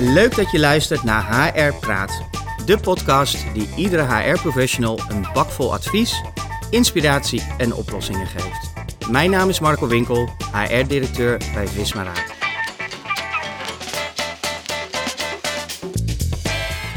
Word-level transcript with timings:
Leuk 0.00 0.36
dat 0.36 0.50
je 0.50 0.58
luistert 0.58 1.02
naar 1.02 1.52
HR 1.52 1.74
Praat, 1.74 2.22
de 2.66 2.78
podcast 2.78 3.36
die 3.54 3.68
iedere 3.76 4.02
HR-professional 4.02 5.00
een 5.08 5.26
bak 5.32 5.50
vol 5.50 5.72
advies, 5.72 6.22
inspiratie 6.70 7.42
en 7.58 7.74
oplossingen 7.74 8.26
geeft. 8.26 8.72
Mijn 9.10 9.30
naam 9.30 9.48
is 9.48 9.60
Marco 9.60 9.86
Winkel, 9.86 10.28
HR-directeur 10.52 11.40
bij 11.54 11.66
Visma 11.66 12.02
Raad. 12.02 12.34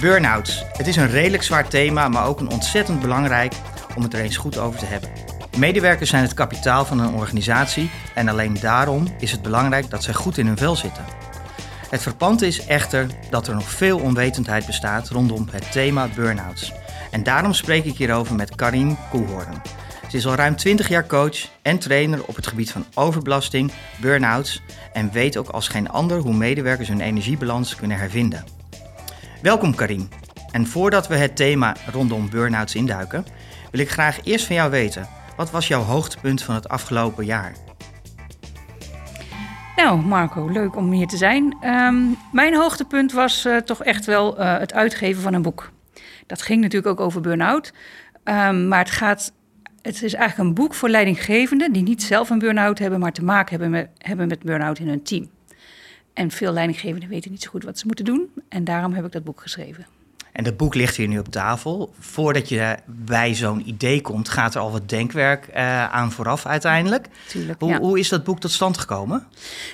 Burn-outs. 0.02 0.64
Het 0.74 0.88
is 0.88 0.96
een 0.96 1.10
redelijk 1.10 1.44
zwaar 1.44 1.70
thema, 1.70 2.08
maar 2.08 2.26
ook 2.26 2.40
een 2.40 2.52
ontzettend 2.52 3.00
belangrijk 3.00 3.54
om 3.96 4.04
het 4.04 4.14
er 4.14 4.20
eens 4.20 4.38
goed 4.38 4.58
over 4.58 4.80
te 4.80 4.86
hebben. 4.86 5.10
Medewerkers 5.58 6.10
zijn 6.10 6.24
het 6.24 6.34
kapitaal 6.34 6.86
van 6.86 7.00
een 7.00 7.14
organisatie 7.14 7.90
en 8.16 8.28
alleen 8.28 8.58
daarom 8.62 9.08
is 9.20 9.32
het 9.32 9.42
belangrijk 9.42 9.90
dat 9.90 10.04
zij 10.04 10.14
goed 10.14 10.38
in 10.38 10.48
hun 10.48 10.58
vel 10.58 10.76
zitten. 10.76 11.19
Het 11.90 12.02
verpand 12.02 12.42
is 12.42 12.66
echter 12.66 13.08
dat 13.30 13.48
er 13.48 13.54
nog 13.54 13.72
veel 13.72 14.00
onwetendheid 14.00 14.66
bestaat 14.66 15.10
rondom 15.10 15.48
het 15.52 15.72
thema 15.72 16.10
burn-outs. 16.16 16.74
En 17.12 17.24
daarom 17.24 17.54
spreek 17.54 17.86
ik 17.86 17.98
hierover 17.98 18.36
met 18.36 18.56
Karin 18.56 18.98
Koehoorn. 19.10 19.62
Ze 20.10 20.18
is 20.18 20.26
al 20.28 20.36
ruim 20.36 20.56
20 20.56 20.88
jaar 20.90 21.08
coach 21.08 21.48
en 21.62 21.80
trainer 21.80 22.24
op 22.26 22.36
het 22.36 22.48
gebied 22.48 22.72
van 22.72 22.86
overbelasting, 22.94 23.72
burn-outs 24.02 24.62
en 24.94 25.12
weet 25.12 25.38
ook 25.38 25.50
als 25.50 25.68
geen 25.68 25.90
ander 25.90 26.18
hoe 26.18 26.34
medewerkers 26.34 26.88
hun 26.88 27.02
energiebalans 27.02 27.76
kunnen 27.76 27.98
hervinden. 27.98 28.46
Welkom 29.42 29.76
Karin. 29.76 30.12
En 30.52 30.68
voordat 30.68 31.08
we 31.08 31.16
het 31.16 31.36
thema 31.36 31.76
rondom 31.92 32.30
burn-outs 32.30 32.76
induiken, 32.76 33.26
wil 33.72 33.82
ik 33.82 33.92
graag 33.92 34.24
eerst 34.24 34.46
van 34.46 34.56
jou 34.56 34.72
weten: 34.72 35.08
wat 35.36 35.52
was 35.52 35.68
jouw 35.68 35.82
hoogtepunt 35.82 36.44
van 36.44 36.56
het 36.56 36.70
afgelopen 36.70 37.26
jaar? 37.26 37.54
Nou, 39.80 40.06
Marco, 40.06 40.48
leuk 40.48 40.76
om 40.76 40.92
hier 40.92 41.08
te 41.08 41.18
zijn. 41.18 41.56
Ehm, 41.62 41.96
mijn 42.32 42.56
hoogtepunt 42.56 43.12
was 43.12 43.46
uh, 43.46 43.58
toch 43.58 43.84
echt 43.84 44.06
wel 44.06 44.40
uh, 44.40 44.58
het 44.58 44.74
uitgeven 44.74 45.22
van 45.22 45.34
een 45.34 45.42
boek. 45.42 45.72
Dat 46.26 46.42
ging 46.42 46.62
natuurlijk 46.62 47.00
ook 47.00 47.06
over 47.06 47.22
burn-out. 47.22 47.74
Um, 48.24 48.68
maar 48.68 48.80
het, 48.80 48.92
gaat, 48.92 49.34
het 49.82 50.04
is 50.04 50.14
eigenlijk 50.14 50.50
een 50.50 50.56
boek 50.56 50.74
voor 50.74 50.90
leidinggevenden 50.90 51.72
die 51.72 51.84
niet 51.84 52.04
zelf 52.04 52.30
een 52.30 52.40
burn-out 52.40 52.80
hebben, 52.80 53.00
maar 53.00 53.12
te 53.12 53.24
maken 53.24 53.50
hebben 53.50 53.70
met, 53.70 53.90
hebben 53.98 54.28
met 54.28 54.44
burn-out 54.44 54.80
in 54.80 54.88
hun 54.88 55.04
team. 55.04 55.30
En 56.14 56.32
veel 56.32 56.52
leidinggevenden 56.52 57.10
weten 57.10 57.32
niet 57.32 57.42
zo 57.42 57.50
goed 57.50 57.64
wat 57.64 57.80
ze 57.80 57.86
moeten 57.86 58.06
doen. 58.06 58.30
En 58.50 58.64
daarom 58.64 58.94
heb 58.94 59.06
ik 59.06 59.12
dat 59.12 59.24
boek 59.24 59.42
geschreven. 59.42 59.86
En 60.32 60.44
dat 60.44 60.58
boek 60.58 60.76
ligt 60.76 60.96
hier 60.96 61.08
nu 61.08 61.20
op 61.20 61.28
tafel. 61.28 61.94
Voordat 62.00 62.50
je 62.50 62.78
bij 62.86 63.36
zo'n 63.36 63.68
idee 63.68 64.02
komt, 64.02 64.30
gaat 64.30 64.56
er 64.56 64.62
al 64.62 64.72
wat 64.72 64.90
denkwerk 64.90 65.48
uh, 65.50 65.90
aan 65.90 66.12
vooraf 66.12 66.46
uiteindelijk. 66.46 67.08
Tuurlijk, 67.28 67.60
hoe, 67.60 67.70
ja. 67.70 67.80
hoe, 67.80 68.00
is 68.00 68.10
dat 68.10 68.24
boek 68.24 68.40
tot 68.40 68.52
stand 68.52 68.78
gekomen? 68.78 69.28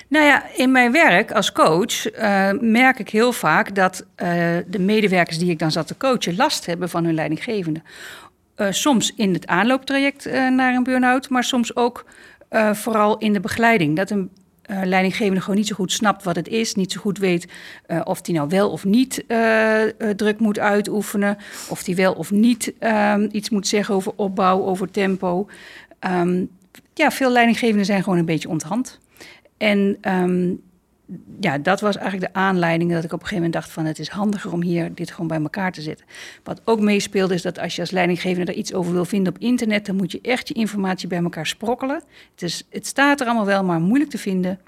Nou 0.08 0.24
ja, 0.24 0.44
in 0.54 0.72
mijn 0.72 0.92
werk 0.92 1.32
als 1.32 1.52
coach 1.52 2.12
uh, 2.12 2.50
merk 2.60 2.98
ik 2.98 3.08
heel 3.08 3.32
vaak 3.32 3.74
dat 3.74 4.00
uh, 4.00 4.26
de 4.66 4.78
medewerkers 4.78 5.38
die 5.38 5.50
ik 5.50 5.58
dan 5.58 5.70
zat 5.70 5.86
te 5.86 5.96
coachen 5.96 6.36
last 6.36 6.66
hebben 6.66 6.88
van 6.88 7.04
hun 7.04 7.14
leidinggevende. 7.14 7.82
soms 8.70 9.14
in 9.14 9.32
het 9.32 9.46
aanlooptraject 9.46 10.24
naar 10.30 10.74
een 10.74 10.82
burn-out, 10.82 11.28
maar 11.28 11.44
soms 11.44 11.76
ook 11.76 12.04
vooral 12.72 13.18
in 13.18 13.32
de 13.32 13.40
begeleiding. 13.40 13.96
Dat 13.96 14.10
een 14.10 14.30
uh, 14.70 14.80
leidinggevende 14.84 15.40
gewoon 15.40 15.56
niet 15.56 15.66
zo 15.66 15.74
goed 15.74 15.92
snapt 15.92 16.24
wat 16.24 16.36
het 16.36 16.48
is, 16.48 16.74
niet 16.74 16.92
zo 16.92 17.00
goed 17.00 17.18
weet 17.18 17.48
uh, 17.86 18.00
of 18.04 18.26
hij 18.26 18.34
nou 18.34 18.48
wel 18.48 18.70
of 18.70 18.84
niet 18.84 19.24
uh, 19.28 19.82
druk 20.16 20.38
moet 20.38 20.58
uitoefenen, 20.58 21.36
of 21.68 21.84
hij 21.84 21.94
wel 21.94 22.12
of 22.12 22.30
niet 22.30 22.72
um, 22.80 23.28
iets 23.32 23.50
moet 23.50 23.66
zeggen 23.66 23.94
over 23.94 24.12
opbouw, 24.16 24.62
over 24.62 24.90
tempo. 24.90 25.48
Um, 26.00 26.48
ja, 26.94 27.10
veel 27.10 27.30
leidinggevenden 27.30 27.86
zijn 27.86 28.02
gewoon 28.02 28.18
een 28.18 28.24
beetje 28.24 28.48
onthand. 28.48 28.98
En 29.56 29.98
um, 30.02 30.62
ja, 31.40 31.58
dat 31.58 31.80
was 31.80 31.96
eigenlijk 31.96 32.32
de 32.32 32.38
aanleiding 32.38 32.92
dat 32.92 33.04
ik 33.04 33.12
op 33.12 33.20
een 33.20 33.26
gegeven 33.26 33.44
moment 33.44 33.52
dacht 33.52 33.70
van 33.70 33.84
het 33.84 33.98
is 33.98 34.08
handiger 34.08 34.52
om 34.52 34.62
hier 34.62 34.94
dit 34.94 35.10
gewoon 35.10 35.26
bij 35.26 35.40
elkaar 35.40 35.72
te 35.72 35.82
zetten. 35.82 36.06
Wat 36.42 36.60
ook 36.64 36.80
meespeelde 36.80 37.34
is 37.34 37.42
dat 37.42 37.58
als 37.58 37.74
je 37.74 37.80
als 37.80 37.90
leidinggevende 37.90 38.52
er 38.52 38.58
iets 38.58 38.74
over 38.74 38.92
wil 38.92 39.04
vinden 39.04 39.34
op 39.34 39.40
internet, 39.40 39.86
dan 39.86 39.96
moet 39.96 40.12
je 40.12 40.20
echt 40.22 40.48
je 40.48 40.54
informatie 40.54 41.08
bij 41.08 41.22
elkaar 41.22 41.46
sprokkelen. 41.46 42.02
Het, 42.30 42.42
is, 42.42 42.66
het 42.70 42.86
staat 42.86 43.20
er 43.20 43.26
allemaal 43.26 43.46
wel, 43.46 43.64
maar 43.64 43.80
moeilijk 43.80 44.10
te 44.10 44.18
vinden. 44.18 44.60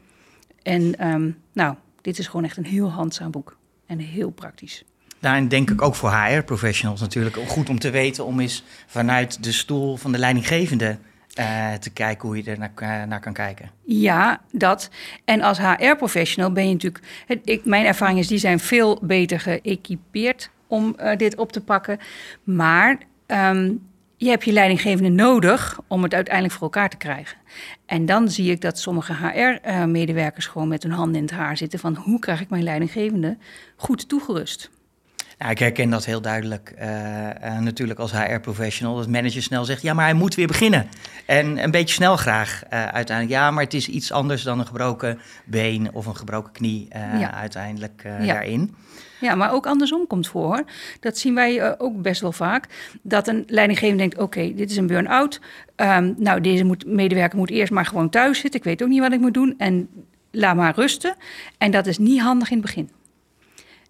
En 0.62 1.06
um, 1.06 1.36
nou, 1.52 1.74
dit 2.00 2.18
is 2.18 2.26
gewoon 2.26 2.44
echt 2.44 2.56
een 2.56 2.64
heel 2.64 2.90
handzaam 2.90 3.30
boek 3.30 3.56
en 3.86 3.98
heel 3.98 4.30
praktisch. 4.30 4.84
Daarin 5.20 5.48
denk 5.48 5.70
ik 5.70 5.82
ook 5.82 5.94
voor 5.94 6.10
HR-professionals 6.10 7.00
natuurlijk 7.00 7.36
goed 7.36 7.68
om 7.68 7.78
te 7.78 7.90
weten 7.90 8.24
om 8.24 8.40
eens 8.40 8.64
vanuit 8.86 9.44
de 9.44 9.52
stoel 9.52 9.96
van 9.96 10.12
de 10.12 10.18
leidinggevende 10.18 10.98
uh, 11.38 11.72
te 11.72 11.90
kijken 11.90 12.28
hoe 12.28 12.36
je 12.36 12.50
er 12.50 12.58
naar, 12.58 13.06
naar, 13.06 13.20
kan 13.20 13.32
kijken. 13.32 13.70
Ja, 13.84 14.40
dat. 14.52 14.90
En 15.24 15.42
als 15.42 15.58
HR-professional 15.58 16.52
ben 16.52 16.66
je 16.66 16.72
natuurlijk. 16.72 17.04
Ik, 17.44 17.64
mijn 17.64 17.86
ervaring 17.86 18.18
is, 18.18 18.26
die 18.26 18.38
zijn 18.38 18.58
veel 18.58 18.98
beter 19.02 19.40
geëquipeerd 19.40 20.50
om 20.66 20.96
uh, 21.00 21.16
dit 21.16 21.36
op 21.36 21.52
te 21.52 21.60
pakken. 21.60 21.98
Maar 22.44 22.98
um, 23.26 23.88
je 24.16 24.28
hebt 24.28 24.44
je 24.44 24.52
leidinggevende 24.52 25.10
nodig 25.10 25.80
om 25.86 26.02
het 26.02 26.14
uiteindelijk 26.14 26.54
voor 26.54 26.62
elkaar 26.62 26.88
te 26.88 26.96
krijgen. 26.96 27.38
En 27.86 28.06
dan 28.06 28.28
zie 28.28 28.50
ik 28.50 28.60
dat 28.60 28.78
sommige 28.78 29.14
HR-medewerkers 29.14 30.46
gewoon 30.46 30.68
met 30.68 30.82
hun 30.82 30.92
handen 30.92 31.16
in 31.16 31.22
het 31.22 31.32
haar 31.32 31.56
zitten 31.56 31.78
van 31.78 31.94
hoe 31.94 32.18
krijg 32.18 32.40
ik 32.40 32.50
mijn 32.50 32.62
leidinggevende 32.62 33.36
goed 33.76 34.08
toegerust. 34.08 34.70
Nou, 35.38 35.50
ik 35.50 35.58
herken 35.58 35.90
dat 35.90 36.04
heel 36.04 36.20
duidelijk 36.20 36.74
uh, 36.78 36.84
uh, 37.44 37.58
natuurlijk 37.58 37.98
als 37.98 38.12
HR-professional. 38.12 38.96
Dat 38.96 39.08
manager 39.08 39.42
snel 39.42 39.64
zegt, 39.64 39.82
ja, 39.82 39.94
maar 39.94 40.04
hij 40.04 40.14
moet 40.14 40.34
weer 40.34 40.46
beginnen. 40.46 40.88
En 41.26 41.62
een 41.62 41.70
beetje 41.70 41.94
snel 41.94 42.16
graag 42.16 42.62
uh, 42.72 42.86
uiteindelijk. 42.86 43.40
Ja, 43.40 43.50
maar 43.50 43.64
het 43.64 43.74
is 43.74 43.88
iets 43.88 44.12
anders 44.12 44.42
dan 44.42 44.58
een 44.58 44.66
gebroken 44.66 45.18
been 45.44 45.92
of 45.92 46.06
een 46.06 46.16
gebroken 46.16 46.52
knie 46.52 46.88
ja. 47.18 47.34
uiteindelijk 47.34 48.02
ja. 48.04 48.26
daarin. 48.26 48.74
Ja, 49.20 49.34
maar 49.34 49.52
ook 49.52 49.66
andersom 49.66 50.06
komt 50.06 50.28
voor. 50.28 50.64
Dat 51.00 51.18
zien 51.18 51.34
wij 51.34 51.78
ook 51.78 52.02
best 52.02 52.20
wel 52.20 52.32
vaak. 52.32 52.66
Dat 53.02 53.28
een 53.28 53.44
leidinggevende 53.46 54.02
denkt, 54.02 54.14
oké, 54.14 54.24
okay, 54.24 54.54
dit 54.54 54.70
is 54.70 54.76
een 54.76 54.86
burn-out. 54.86 55.40
Um, 55.76 56.14
nou, 56.18 56.40
deze 56.40 56.64
moet, 56.64 56.86
medewerker 56.86 57.38
moet 57.38 57.50
eerst 57.50 57.72
maar 57.72 57.86
gewoon 57.86 58.10
thuis 58.10 58.40
zitten. 58.40 58.60
Ik 58.60 58.66
weet 58.66 58.82
ook 58.82 58.88
niet 58.88 59.00
wat 59.00 59.12
ik 59.12 59.20
moet 59.20 59.34
doen. 59.34 59.54
En 59.58 59.88
laat 60.30 60.56
maar 60.56 60.74
rusten. 60.74 61.14
En 61.58 61.70
dat 61.70 61.86
is 61.86 61.98
niet 61.98 62.20
handig 62.20 62.50
in 62.50 62.56
het 62.56 62.66
begin. 62.66 62.90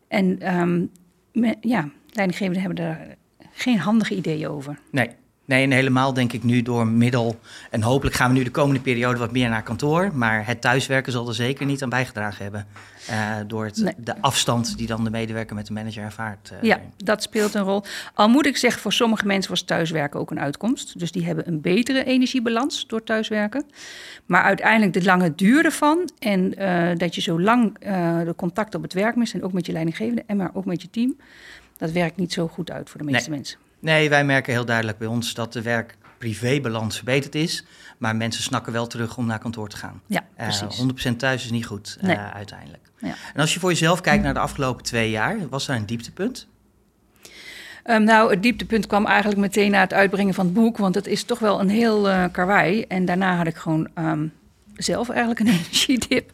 En 0.09 0.57
um, 0.59 0.91
ja, 1.61 1.89
leidinggevenden 2.13 2.63
hebben 2.63 2.85
daar 2.85 3.17
geen 3.53 3.79
handige 3.79 4.15
ideeën 4.15 4.49
over. 4.49 4.79
Nee. 4.91 5.09
Nee, 5.49 5.63
en 5.63 5.71
helemaal 5.71 6.13
denk 6.13 6.33
ik 6.33 6.43
nu 6.43 6.63
door 6.63 6.87
middel... 6.87 7.39
en 7.71 7.83
hopelijk 7.83 8.17
gaan 8.17 8.31
we 8.31 8.39
nu 8.39 8.45
de 8.45 8.51
komende 8.51 8.81
periode 8.81 9.19
wat 9.19 9.33
meer 9.33 9.49
naar 9.49 9.63
kantoor... 9.63 10.11
maar 10.15 10.47
het 10.47 10.61
thuiswerken 10.61 11.13
zal 11.13 11.29
er 11.29 11.35
zeker 11.35 11.67
niet 11.67 11.83
aan 11.83 11.89
bijgedragen 11.89 12.43
hebben... 12.43 12.67
Uh, 13.11 13.37
door 13.47 13.65
het, 13.65 13.77
nee. 13.77 13.95
de 13.97 14.21
afstand 14.21 14.79
die 14.79 14.87
dan 14.87 15.05
de 15.05 15.11
medewerker 15.11 15.55
met 15.55 15.67
de 15.67 15.73
manager 15.73 16.05
ervaart. 16.05 16.51
Uh, 16.53 16.63
ja, 16.63 16.81
dat 16.97 17.23
speelt 17.23 17.55
een 17.55 17.63
rol. 17.63 17.85
Al 18.15 18.29
moet 18.29 18.47
ik 18.47 18.57
zeggen, 18.57 18.83
voor 18.83 18.93
sommige 18.93 19.27
mensen 19.27 19.51
was 19.51 19.63
thuiswerken 19.63 20.21
ook 20.21 20.31
een 20.31 20.41
uitkomst. 20.41 20.99
Dus 20.99 21.13
die 21.13 21.25
hebben 21.25 21.49
een 21.49 21.61
betere 21.61 22.05
energiebalans 22.05 22.87
door 22.87 23.05
thuiswerken. 23.05 23.65
Maar 24.27 24.43
uiteindelijk 24.43 24.93
de 24.93 25.05
lange 25.05 25.35
duur 25.35 25.65
ervan... 25.65 26.11
en 26.19 26.61
uh, 26.61 26.91
dat 26.97 27.15
je 27.15 27.21
zo 27.21 27.41
lang 27.41 27.79
de 28.25 28.35
contact 28.37 28.75
op 28.75 28.83
het 28.83 28.93
werk 28.93 29.17
mist... 29.17 29.35
en 29.35 29.43
ook 29.43 29.53
met 29.53 29.67
je 29.67 29.73
leidinggevende 29.73 30.25
en 30.27 30.37
maar 30.37 30.51
ook 30.53 30.65
met 30.65 30.83
je 30.83 30.91
team... 30.91 31.17
dat 31.77 31.91
werkt 31.91 32.17
niet 32.17 32.33
zo 32.33 32.49
goed 32.49 32.71
uit 32.71 32.91
voor 32.91 33.01
de 33.01 33.07
meeste 33.07 33.29
nee. 33.29 33.39
mensen. 33.39 33.59
Nee, 33.81 34.09
wij 34.09 34.25
merken 34.25 34.53
heel 34.53 34.65
duidelijk 34.65 34.99
bij 34.99 35.09
ons 35.09 35.35
dat 35.35 35.53
de 35.53 35.63
werk-privé-balans 35.63 36.97
verbeterd 36.97 37.35
is. 37.35 37.65
Maar 37.99 38.17
mensen 38.17 38.43
snakken 38.43 38.73
wel 38.73 38.87
terug 38.87 39.17
om 39.17 39.27
naar 39.27 39.39
kantoor 39.39 39.69
te 39.69 39.77
gaan. 39.77 40.03
Ja, 40.07 40.25
precies. 40.37 40.81
Uh, 40.81 41.13
100% 41.13 41.17
thuis 41.17 41.45
is 41.45 41.51
niet 41.51 41.67
goed 41.67 41.99
nee. 42.01 42.17
uh, 42.17 42.31
uiteindelijk. 42.31 42.91
Ja. 42.99 43.15
En 43.35 43.41
als 43.41 43.55
je 43.55 43.61
voor 43.61 43.71
jezelf 43.71 44.01
kijkt 44.01 44.25
naar 44.25 44.35
de 44.35 44.41
afgelopen 44.41 44.85
twee 44.85 45.11
jaar, 45.11 45.49
was 45.49 45.67
daar 45.67 45.77
een 45.77 45.87
dieptepunt? 45.87 46.49
Um, 47.85 48.05
nou, 48.05 48.31
het 48.31 48.43
dieptepunt 48.43 48.87
kwam 48.87 49.07
eigenlijk 49.07 49.41
meteen 49.41 49.71
na 49.71 49.81
het 49.81 49.93
uitbrengen 49.93 50.35
van 50.35 50.45
het 50.45 50.55
boek. 50.55 50.77
Want 50.77 50.95
het 50.95 51.07
is 51.07 51.25
toch 51.25 51.39
wel 51.39 51.61
een 51.61 51.69
heel 51.69 52.09
uh, 52.09 52.25
karwei. 52.33 52.83
En 52.83 53.05
daarna 53.05 53.37
had 53.37 53.47
ik 53.47 53.57
gewoon 53.57 53.89
um, 53.95 54.33
zelf 54.79 55.09
eigenlijk 55.09 55.41
een 55.41 55.47
energiedip. 55.59 56.31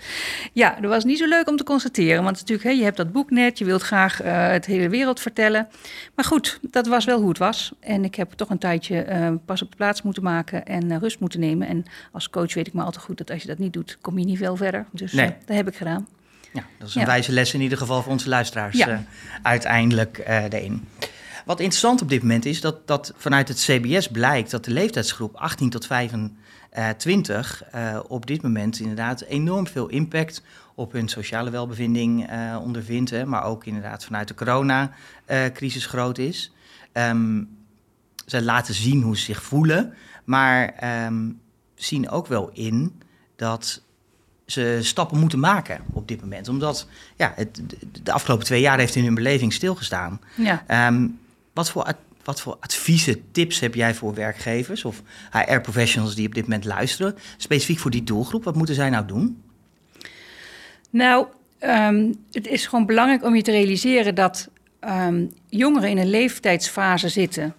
Ja, 0.52 0.76
dat 0.80 0.90
was 0.90 1.04
niet 1.04 1.18
zo 1.18 1.26
leuk 1.26 1.48
om 1.48 1.56
te 1.56 1.64
constateren. 1.64 2.22
Want 2.24 2.36
natuurlijk, 2.36 2.68
hè, 2.68 2.74
je 2.74 2.82
hebt 2.82 2.96
dat 2.96 3.12
boek 3.12 3.30
net, 3.30 3.58
je 3.58 3.64
wilt 3.64 3.82
graag 3.82 4.22
uh, 4.22 4.48
het 4.48 4.66
hele 4.66 4.88
wereld 4.88 5.20
vertellen. 5.20 5.68
Maar 6.14 6.24
goed, 6.24 6.58
dat 6.62 6.86
was 6.86 7.04
wel 7.04 7.18
hoe 7.18 7.28
het 7.28 7.38
was. 7.38 7.72
En 7.80 8.04
ik 8.04 8.14
heb 8.14 8.32
toch 8.32 8.50
een 8.50 8.58
tijdje 8.58 9.06
uh, 9.08 9.32
pas 9.44 9.62
op 9.62 9.70
de 9.70 9.76
plaats 9.76 10.02
moeten 10.02 10.22
maken 10.22 10.66
en 10.66 10.90
uh, 10.90 10.96
rust 10.98 11.20
moeten 11.20 11.40
nemen. 11.40 11.68
En 11.68 11.84
als 12.12 12.30
coach 12.30 12.54
weet 12.54 12.66
ik 12.66 12.72
maar 12.72 12.84
al 12.84 12.90
te 12.90 13.00
goed 13.00 13.18
dat 13.18 13.30
als 13.30 13.42
je 13.42 13.48
dat 13.48 13.58
niet 13.58 13.72
doet, 13.72 13.98
kom 14.00 14.18
je 14.18 14.24
niet 14.24 14.38
veel 14.38 14.56
verder. 14.56 14.86
Dus 14.90 15.12
nee. 15.12 15.34
dat 15.44 15.56
heb 15.56 15.68
ik 15.68 15.76
gedaan. 15.76 16.06
Ja, 16.52 16.62
dat 16.78 16.88
is 16.88 16.94
een 16.94 17.00
ja. 17.00 17.06
wijze 17.06 17.32
les 17.32 17.54
in 17.54 17.60
ieder 17.60 17.78
geval 17.78 18.02
voor 18.02 18.12
onze 18.12 18.28
luisteraars 18.28 18.76
ja. 18.76 19.04
uiteindelijk 19.42 20.22
erin. 20.26 20.88
Wat 21.44 21.60
interessant 21.60 22.02
op 22.02 22.08
dit 22.08 22.22
moment 22.22 22.44
is 22.44 22.60
dat, 22.60 22.86
dat 22.86 23.12
vanuit 23.16 23.48
het 23.48 23.58
CBS 23.58 24.08
blijkt 24.08 24.50
dat 24.50 24.64
de 24.64 24.70
leeftijdsgroep 24.70 25.34
18 25.34 25.70
tot 25.70 25.86
25 25.86 26.36
uh, 26.78 26.88
20 26.88 27.62
uh, 27.74 28.00
op 28.08 28.26
dit 28.26 28.42
moment 28.42 28.78
inderdaad 28.78 29.20
enorm 29.20 29.66
veel 29.66 29.88
impact 29.88 30.42
op 30.74 30.92
hun 30.92 31.08
sociale 31.08 31.50
welbevinding 31.50 32.30
uh, 32.30 32.58
ondervindt. 32.62 33.10
Hè, 33.10 33.26
maar 33.26 33.44
ook 33.44 33.64
inderdaad 33.64 34.04
vanuit 34.04 34.28
de 34.28 34.34
coronacrisis 34.34 35.86
groot 35.86 36.18
is. 36.18 36.52
Um, 36.92 37.48
ze 38.26 38.42
laten 38.42 38.74
zien 38.74 39.02
hoe 39.02 39.16
ze 39.16 39.24
zich 39.24 39.42
voelen, 39.42 39.94
maar 40.24 40.74
um, 41.06 41.40
zien 41.74 42.10
ook 42.10 42.26
wel 42.26 42.50
in 42.52 43.02
dat 43.36 43.82
ze 44.46 44.78
stappen 44.82 45.18
moeten 45.18 45.38
maken 45.38 45.80
op 45.92 46.08
dit 46.08 46.20
moment. 46.20 46.48
Omdat 46.48 46.88
ja, 47.16 47.32
het, 47.36 47.62
de 48.02 48.12
afgelopen 48.12 48.44
twee 48.44 48.60
jaar 48.60 48.78
heeft 48.78 48.94
in 48.94 49.04
hun 49.04 49.14
beleving 49.14 49.52
stilgestaan. 49.52 50.20
Ja. 50.36 50.64
Ehm, 50.66 51.06
wat, 51.54 51.70
voor, 51.70 51.94
wat 52.24 52.40
voor 52.40 52.56
adviezen, 52.60 53.30
tips 53.32 53.60
heb 53.60 53.74
jij 53.74 53.94
voor 53.94 54.14
werkgevers 54.14 54.84
of 54.84 55.02
HR-professionals 55.30 56.14
die 56.14 56.26
op 56.26 56.34
dit 56.34 56.42
moment 56.42 56.64
luisteren, 56.64 57.16
specifiek 57.36 57.78
voor 57.78 57.90
die 57.90 58.04
doelgroep? 58.04 58.44
Wat 58.44 58.56
moeten 58.56 58.74
zij 58.74 58.90
nou 58.90 59.06
doen? 59.06 59.42
Nou, 60.90 61.26
ehm, 61.58 62.12
het 62.32 62.46
is 62.46 62.66
gewoon 62.66 62.86
belangrijk 62.86 63.24
om 63.24 63.34
je 63.34 63.42
te 63.42 63.50
realiseren 63.50 64.14
dat 64.14 64.48
um, 64.80 65.32
jongeren 65.48 65.90
in 65.90 65.98
een 65.98 66.10
leeftijdsfase 66.10 67.08
zitten 67.08 67.54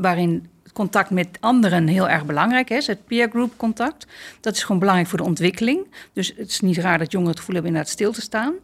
waarin 0.00 0.46
contact 0.72 1.10
met 1.10 1.28
anderen 1.40 1.86
heel 1.86 2.08
erg 2.08 2.26
belangrijk 2.26 2.70
is. 2.70 2.86
Het 2.86 3.04
peer 3.04 3.28
group 3.28 3.52
contact. 3.56 4.06
Dat 4.40 4.54
is 4.54 4.62
gewoon 4.62 4.78
belangrijk 4.78 5.08
voor 5.08 5.18
de 5.18 5.24
ontwikkeling. 5.24 5.86
Dus 6.12 6.32
het 6.36 6.48
is 6.48 6.60
niet 6.60 6.78
raar 6.78 6.98
dat 6.98 7.12
jongeren 7.12 7.32
het 7.32 7.40
gevoel 7.40 7.54
hebben 7.54 7.72
inderdaad 7.72 7.94
stil 7.94 8.12
te 8.12 8.20
staan. 8.20 8.54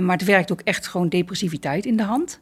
Maar 0.00 0.16
het 0.16 0.26
werkt 0.26 0.52
ook 0.52 0.60
echt 0.60 0.86
gewoon 0.86 1.08
depressiviteit 1.08 1.86
in 1.86 1.96
de 1.96 2.02
hand. 2.02 2.40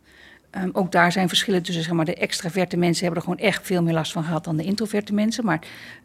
Um, 0.56 0.70
ook 0.72 0.92
daar 0.92 1.12
zijn 1.12 1.28
verschillen 1.28 1.62
tussen 1.62 1.84
zeg 1.84 1.92
maar, 1.92 2.04
de 2.04 2.14
extraverte 2.14 2.76
mensen 2.76 3.04
hebben 3.04 3.22
er 3.22 3.28
gewoon 3.28 3.46
echt 3.46 3.66
veel 3.66 3.82
meer 3.82 3.94
last 3.94 4.12
van 4.12 4.24
gehad 4.24 4.44
dan 4.44 4.56
de 4.56 4.64
introverte 4.64 5.14
mensen. 5.14 5.44
Maar 5.44 5.60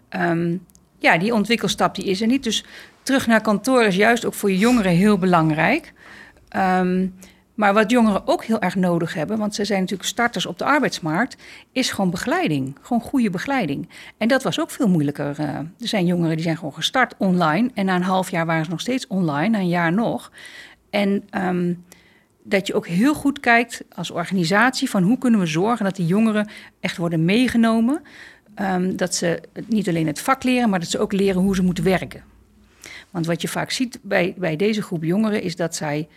um, 0.09 0.65
ja, 0.97 1.17
die 1.17 1.33
ontwikkelstap 1.33 1.95
die 1.95 2.05
is 2.05 2.21
er 2.21 2.27
niet. 2.27 2.43
Dus 2.43 2.65
terug 3.03 3.27
naar 3.27 3.41
kantoor 3.41 3.83
is 3.83 3.95
juist 3.95 4.25
ook 4.25 4.33
voor 4.33 4.51
jongeren 4.51 4.91
heel 4.91 5.17
belangrijk. 5.17 5.93
Um, 6.55 7.13
maar 7.53 7.73
wat 7.73 7.91
jongeren 7.91 8.27
ook 8.27 8.43
heel 8.43 8.61
erg 8.61 8.75
nodig 8.75 9.13
hebben, 9.13 9.37
want 9.37 9.55
ze 9.55 9.65
zijn 9.65 9.79
natuurlijk 9.79 10.09
starters 10.09 10.45
op 10.45 10.57
de 10.57 10.63
arbeidsmarkt, 10.63 11.37
is 11.71 11.91
gewoon 11.91 12.09
begeleiding. 12.09 12.77
Gewoon 12.81 13.01
goede 13.01 13.29
begeleiding. 13.29 13.89
En 14.17 14.27
dat 14.27 14.43
was 14.43 14.59
ook 14.59 14.69
veel 14.69 14.87
moeilijker. 14.89 15.39
Uh, 15.39 15.47
er 15.57 15.67
zijn 15.77 16.05
jongeren 16.05 16.35
die 16.35 16.43
zijn 16.43 16.57
gewoon 16.57 16.73
gestart 16.73 17.15
online 17.17 17.69
en 17.73 17.85
na 17.85 17.95
een 17.95 18.01
half 18.01 18.31
jaar 18.31 18.45
waren 18.45 18.65
ze 18.65 18.71
nog 18.71 18.79
steeds 18.79 19.07
online, 19.07 19.49
na 19.49 19.57
een 19.57 19.67
jaar 19.67 19.93
nog. 19.93 20.31
En 20.89 21.23
dat 22.49 22.67
je 22.67 22.73
ook 22.73 22.87
heel 22.87 23.13
goed 23.13 23.39
kijkt 23.39 23.83
als 23.95 24.11
organisatie 24.11 24.89
van 24.89 25.03
hoe 25.03 25.17
kunnen 25.17 25.39
we 25.39 25.45
zorgen 25.45 25.85
dat 25.85 25.95
die 25.95 26.05
jongeren 26.05 26.49
echt 26.79 26.97
worden 26.97 27.25
meegenomen. 27.25 28.01
Um, 28.61 28.95
dat 28.95 29.15
ze 29.15 29.41
niet 29.67 29.87
alleen 29.87 30.07
het 30.07 30.19
vak 30.19 30.43
leren, 30.43 30.69
maar 30.69 30.79
dat 30.79 30.89
ze 30.89 30.99
ook 30.99 31.13
leren 31.13 31.41
hoe 31.41 31.55
ze 31.55 31.63
moeten 31.63 31.83
werken. 31.83 32.23
Want 33.09 33.25
wat 33.25 33.41
je 33.41 33.47
vaak 33.47 33.71
ziet 33.71 33.99
bij, 34.01 34.33
bij 34.37 34.55
deze 34.55 34.81
groep 34.81 35.03
jongeren 35.03 35.41
is 35.41 35.55
dat 35.55 35.75
zij 35.75 36.07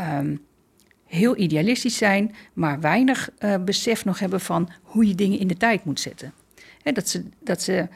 um, 0.00 0.40
heel 1.06 1.36
idealistisch 1.36 1.96
zijn, 1.96 2.34
maar 2.52 2.80
weinig 2.80 3.30
uh, 3.38 3.54
besef 3.64 4.04
nog 4.04 4.18
hebben 4.18 4.40
van 4.40 4.68
hoe 4.82 5.08
je 5.08 5.14
dingen 5.14 5.38
in 5.38 5.46
de 5.46 5.56
tijd 5.56 5.84
moet 5.84 6.00
zetten. 6.00 6.32
Dat 6.82 7.08
ze, 7.08 7.24
dat 7.40 7.62
ze 7.62 7.88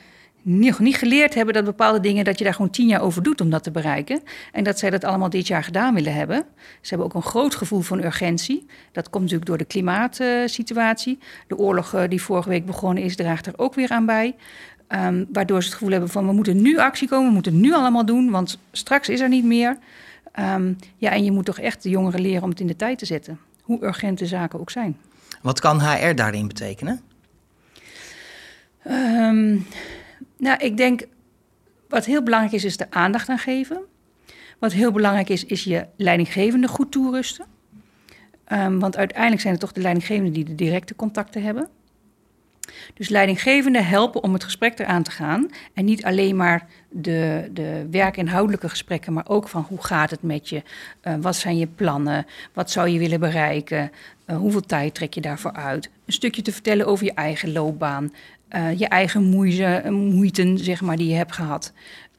nog 0.43 0.79
niet 0.79 0.97
geleerd 0.97 1.35
hebben 1.35 1.55
dat 1.55 1.65
bepaalde 1.65 2.01
dingen, 2.01 2.25
dat 2.25 2.39
je 2.39 2.45
daar 2.45 2.55
gewoon 2.55 2.71
tien 2.71 2.87
jaar 2.87 3.01
over 3.01 3.23
doet 3.23 3.41
om 3.41 3.51
dat 3.51 3.63
te 3.63 3.71
bereiken. 3.71 4.21
En 4.53 4.65
dat 4.65 4.79
zij 4.79 4.91
dat 4.91 5.05
allemaal 5.05 5.31
dit 5.31 5.47
jaar 5.47 5.65
gedaan 5.65 5.95
willen 5.95 6.15
hebben. 6.15 6.45
Ze 6.81 6.89
hebben 6.89 7.07
ook 7.07 7.15
een 7.15 7.31
groot 7.31 7.55
gevoel 7.55 7.81
van 7.81 8.05
urgentie. 8.05 8.67
Dat 8.93 9.11
komt 9.11 9.23
natuurlijk 9.23 9.51
door 9.51 9.59
de 9.59 9.65
klimaatsituatie. 9.65 11.19
De 11.47 11.57
oorlog 11.57 11.95
uh, 11.95 12.03
die 12.09 12.23
vorige 12.23 12.49
week 12.49 12.67
begonnen 12.67 13.03
is, 13.03 13.17
draagt 13.17 13.47
er 13.47 13.55
ook 13.57 13.75
weer 13.75 13.91
aan 13.91 14.07
bij. 14.07 14.35
Um, 14.89 15.27
waardoor 15.33 15.63
ze 15.63 15.67
het 15.69 15.77
gevoel 15.77 15.93
hebben 15.93 16.11
van 16.11 16.27
we 16.27 16.33
moeten 16.33 16.63
nu 16.63 16.79
actie 16.79 17.09
komen, 17.09 17.27
we 17.27 17.33
moeten 17.33 17.61
nu 17.61 17.75
allemaal 17.75 18.05
doen, 18.05 18.31
want 18.31 18.59
straks 18.73 19.09
is 19.09 19.21
er 19.21 19.29
niet 19.29 19.45
meer. 19.45 19.79
Um, 20.39 20.77
ja, 20.97 21.11
en 21.11 21.25
je 21.25 21.33
moet 21.33 21.45
toch 21.45 21.59
echt 21.59 21.83
de 21.83 21.89
jongeren 21.89 22.21
leren 22.21 22.43
om 22.43 22.51
het 22.51 22.61
in 22.61 22.67
de 22.67 22.77
tijd 22.77 22.99
te 22.99 23.07
zetten. 23.07 23.39
Hoe 23.63 23.85
urgent 23.85 24.19
de 24.19 24.27
zaken 24.27 24.61
ook 24.61 24.71
zijn. 24.71 24.97
Wat 25.43 25.61
kan 25.61 25.81
HR 25.81 26.15
daarin 26.15 26.49
betekenen? 26.49 27.01
Um, 28.87 29.67
nou, 30.39 30.59
ik 30.59 30.77
denk 30.77 31.03
wat 31.89 32.05
heel 32.05 32.23
belangrijk 32.23 32.55
is, 32.55 32.65
is 32.65 32.77
de 32.77 32.91
aandacht 32.91 33.29
aan 33.29 33.39
geven. 33.39 33.81
Wat 34.59 34.73
heel 34.73 34.93
belangrijk 34.93 35.29
is, 35.29 35.45
is 35.45 35.65
je 35.65 35.87
leidinggevende 35.97 36.69
goed 36.69 36.93
toerusten. 36.93 37.47
Um, 38.53 38.79
want 38.79 38.97
uiteindelijk 38.97 39.41
zijn 39.41 39.53
het 39.53 39.63
toch 39.63 39.73
de 39.73 39.81
leidinggevenden 39.81 40.33
die 40.33 40.45
de 40.45 40.55
directe 40.55 40.97
contacten 40.97 41.43
hebben. 41.43 41.69
Dus 42.95 43.09
leidinggevenden 43.09 43.87
helpen 43.87 44.23
om 44.23 44.33
het 44.33 44.45
gesprek 44.45 44.79
eraan 44.79 45.03
te 45.03 45.11
gaan. 45.11 45.51
En 45.75 45.85
niet 45.85 46.05
alleen 46.05 46.37
maar 46.37 46.67
de, 46.91 47.49
de 47.53 47.87
werkinhoudelijke 47.91 48.69
gesprekken, 48.69 49.13
maar 49.13 49.29
ook 49.29 49.49
van 49.49 49.67
hoe 49.69 49.85
gaat 49.85 50.11
het 50.11 50.23
met 50.23 50.49
je? 50.49 50.63
Uh, 51.03 51.15
wat 51.21 51.37
zijn 51.37 51.59
je 51.59 51.67
plannen? 51.67 52.27
Wat 52.53 52.71
zou 52.71 52.89
je 52.89 52.99
willen 52.99 53.21
bereiken? 53.21 53.91
Uh, 54.27 54.37
hoeveel 54.37 54.61
tijd 54.61 54.95
trek 54.95 55.15
je 55.15 55.21
daarvoor 55.21 55.53
uit? 55.53 55.91
Een 56.07 56.13
stukje 56.13 56.43
te 56.43 56.53
vertellen 56.53 56.87
over 56.87 57.05
je 57.05 57.15
eigen 57.15 57.53
loopbaan. 57.53 58.13
Uh, 58.51 58.79
je 58.79 58.89
eigen 58.89 59.23
moeite, 59.25 59.83
moeiten, 59.91 60.59
zeg 60.59 60.81
maar, 60.81 60.97
die 60.97 61.09
je 61.09 61.15
hebt 61.15 61.35
gehad. 61.35 61.73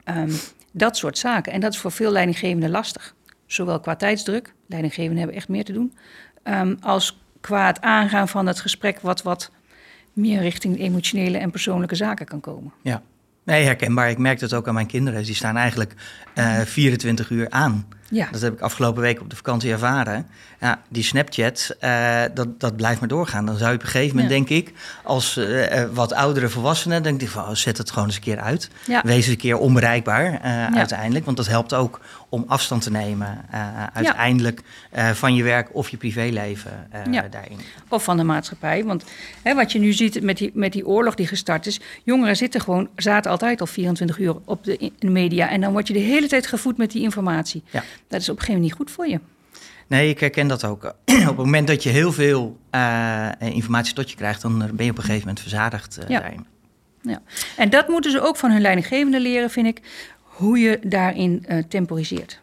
Um, 0.06 0.32
dat 0.72 0.98
soort 0.98 1.18
zaken. 1.18 1.54
En 1.54 1.60
dat 1.60 1.74
is 1.74 1.80
voor 1.80 1.92
veel 1.92 2.12
leidinggevenden 2.12 2.70
lastig. 2.70 3.16
Zowel 3.46 3.80
qua 3.80 3.96
tijdsdruk, 3.96 4.54
leidinggevenden 4.68 5.18
hebben 5.18 5.36
echt 5.36 5.48
meer 5.48 5.66
te 5.66 5.74
doen, 5.74 5.94
um, 6.44 6.78
als 6.82 7.22
qua 7.42 7.68
het 7.68 7.82
aangaan 7.82 8.28
van 8.28 8.48
het 8.48 8.60
gesprek 8.60 9.00
wat 9.00 9.22
wat 9.22 9.52
meer 10.14 10.42
richting 10.42 10.80
emotionele 10.80 11.38
en 11.38 11.52
persoonlijke 11.52 11.96
zaken 11.96 12.26
kan 12.26 12.40
komen. 12.40 12.74
Ja, 12.82 13.02
nee, 13.44 13.64
herkenbaar. 13.64 14.10
Ik 14.10 14.18
merk 14.18 14.40
dat 14.40 14.54
ook 14.54 14.68
aan 14.68 14.74
mijn 14.74 14.88
kinderen. 14.88 15.24
Die 15.24 15.36
staan 15.36 15.58
eigenlijk 15.58 15.94
uh, 16.36 16.60
24 16.60 17.30
uur 17.30 17.50
aan. 17.50 17.88
Ja. 18.10 18.28
Dat 18.32 18.42
heb 18.42 18.54
ik 18.54 18.60
afgelopen 18.60 19.02
week 19.02 19.22
op 19.22 19.30
de 19.30 19.36
vakantie 19.36 19.72
ervaren. 19.72 20.28
Ja, 20.60 20.82
die 20.90 21.04
Snapchat, 21.04 21.76
uh, 21.82 22.22
dat, 22.34 22.60
dat 22.60 22.76
blijft 22.76 23.00
maar 23.00 23.10
doorgaan. 23.10 23.46
Dan 23.46 23.58
zou 23.58 23.70
je 23.70 23.76
op 23.76 23.82
een 23.82 23.88
gegeven 23.88 24.16
moment, 24.16 24.34
ja. 24.34 24.38
denk 24.38 24.50
ik, 24.50 24.74
als 25.04 25.38
uh, 25.38 25.84
wat 25.94 26.14
oudere 26.14 26.50
volwassenen, 26.50 27.04
denk 27.04 27.22
ik 27.22 27.30
van, 27.30 27.44
oh, 27.44 27.54
zet 27.54 27.78
het 27.78 27.92
gewoon 27.92 28.08
eens 28.08 28.16
een 28.16 28.22
keer 28.22 28.40
uit. 28.40 28.70
Ja. 28.88 29.02
Wees 29.06 29.16
eens 29.16 29.28
een 29.28 29.38
keer 29.38 29.58
onbereikbaar 29.58 30.32
uh, 30.46 30.78
uiteindelijk. 30.78 31.26
Want 31.26 31.38
dat 31.38 31.48
helpt 31.48 31.74
ook 31.74 32.00
om 32.30 32.44
afstand 32.48 32.82
te 32.82 32.92
nemen 32.92 33.46
uiteindelijk 33.94 34.62
van 35.14 35.36
je 35.36 35.44
werk 35.44 35.70
of 35.76 35.90
je 35.90 35.98
privéleven 35.98 36.88
daarin. 37.30 37.60
Of 37.88 38.04
van 38.04 38.18
de 38.18 38.24
maatschappij. 38.24 38.84
Want 38.84 39.04
hè, 39.42 39.56
wat 39.56 39.72
je 39.72 39.80
nu 39.80 39.94
ziet 39.94 40.22
met 40.22 40.38
die, 40.38 40.52
met 40.54 40.74
die 40.74 40.88
oorlog 40.88 41.16
die 41.16 41.28
gestart 41.28 41.66
is, 41.66 41.80
jongeren 42.04 42.36
zitten 42.36 42.62
gewoon, 42.62 42.90
zaten 42.96 43.32
altijd 43.32 43.62
al 43.62 43.68
24 43.68 44.18
uur 44.20 44.36
op 44.46 44.64
de, 44.64 44.78
in 44.78 44.94
de 45.00 45.10
media. 45.10 45.50
En 45.50 45.62
dan 45.62 45.72
word 45.72 45.88
je 45.88 45.94
de 45.94 46.00
hele 46.00 46.28
tijd 46.28 46.48
gevoed 46.48 46.78
met 46.78 46.92
die 46.92 47.02
informatie. 47.02 47.64
Dat 48.08 48.22
is 48.22 48.30
op 48.30 48.36
een 48.36 48.42
gegeven 48.42 48.62
moment 48.62 48.62
niet 48.62 48.74
goed 48.74 48.92
voor 48.92 49.08
je. 49.08 49.20
Nee, 49.88 50.10
ik 50.10 50.20
herken 50.20 50.48
dat 50.48 50.64
ook. 50.64 50.84
op 51.06 51.26
het 51.26 51.36
moment 51.36 51.68
dat 51.68 51.84
je 51.84 51.90
heel 51.90 52.12
veel 52.12 52.58
uh, 52.76 53.30
informatie 53.40 53.94
tot 53.94 54.10
je 54.10 54.16
krijgt, 54.16 54.42
dan 54.42 54.58
ben 54.58 54.86
je 54.86 54.92
op 54.92 54.98
een 54.98 55.04
gegeven 55.04 55.20
moment 55.20 55.40
verzadigd 55.40 56.00
uh, 56.02 56.10
ja. 56.10 56.20
daarin. 56.20 56.46
Ja. 57.02 57.22
En 57.58 57.70
dat 57.70 57.88
moeten 57.88 58.12
ze 58.12 58.22
ook 58.22 58.38
van 58.38 58.52
hun 58.52 58.62
leidinggevende 58.62 59.20
leren, 59.20 59.50
vind 59.50 59.68
ik, 59.68 59.82
hoe 60.24 60.60
je 60.60 60.80
daarin 60.84 61.46
uh, 61.48 61.64
temporiseert. 61.64 62.42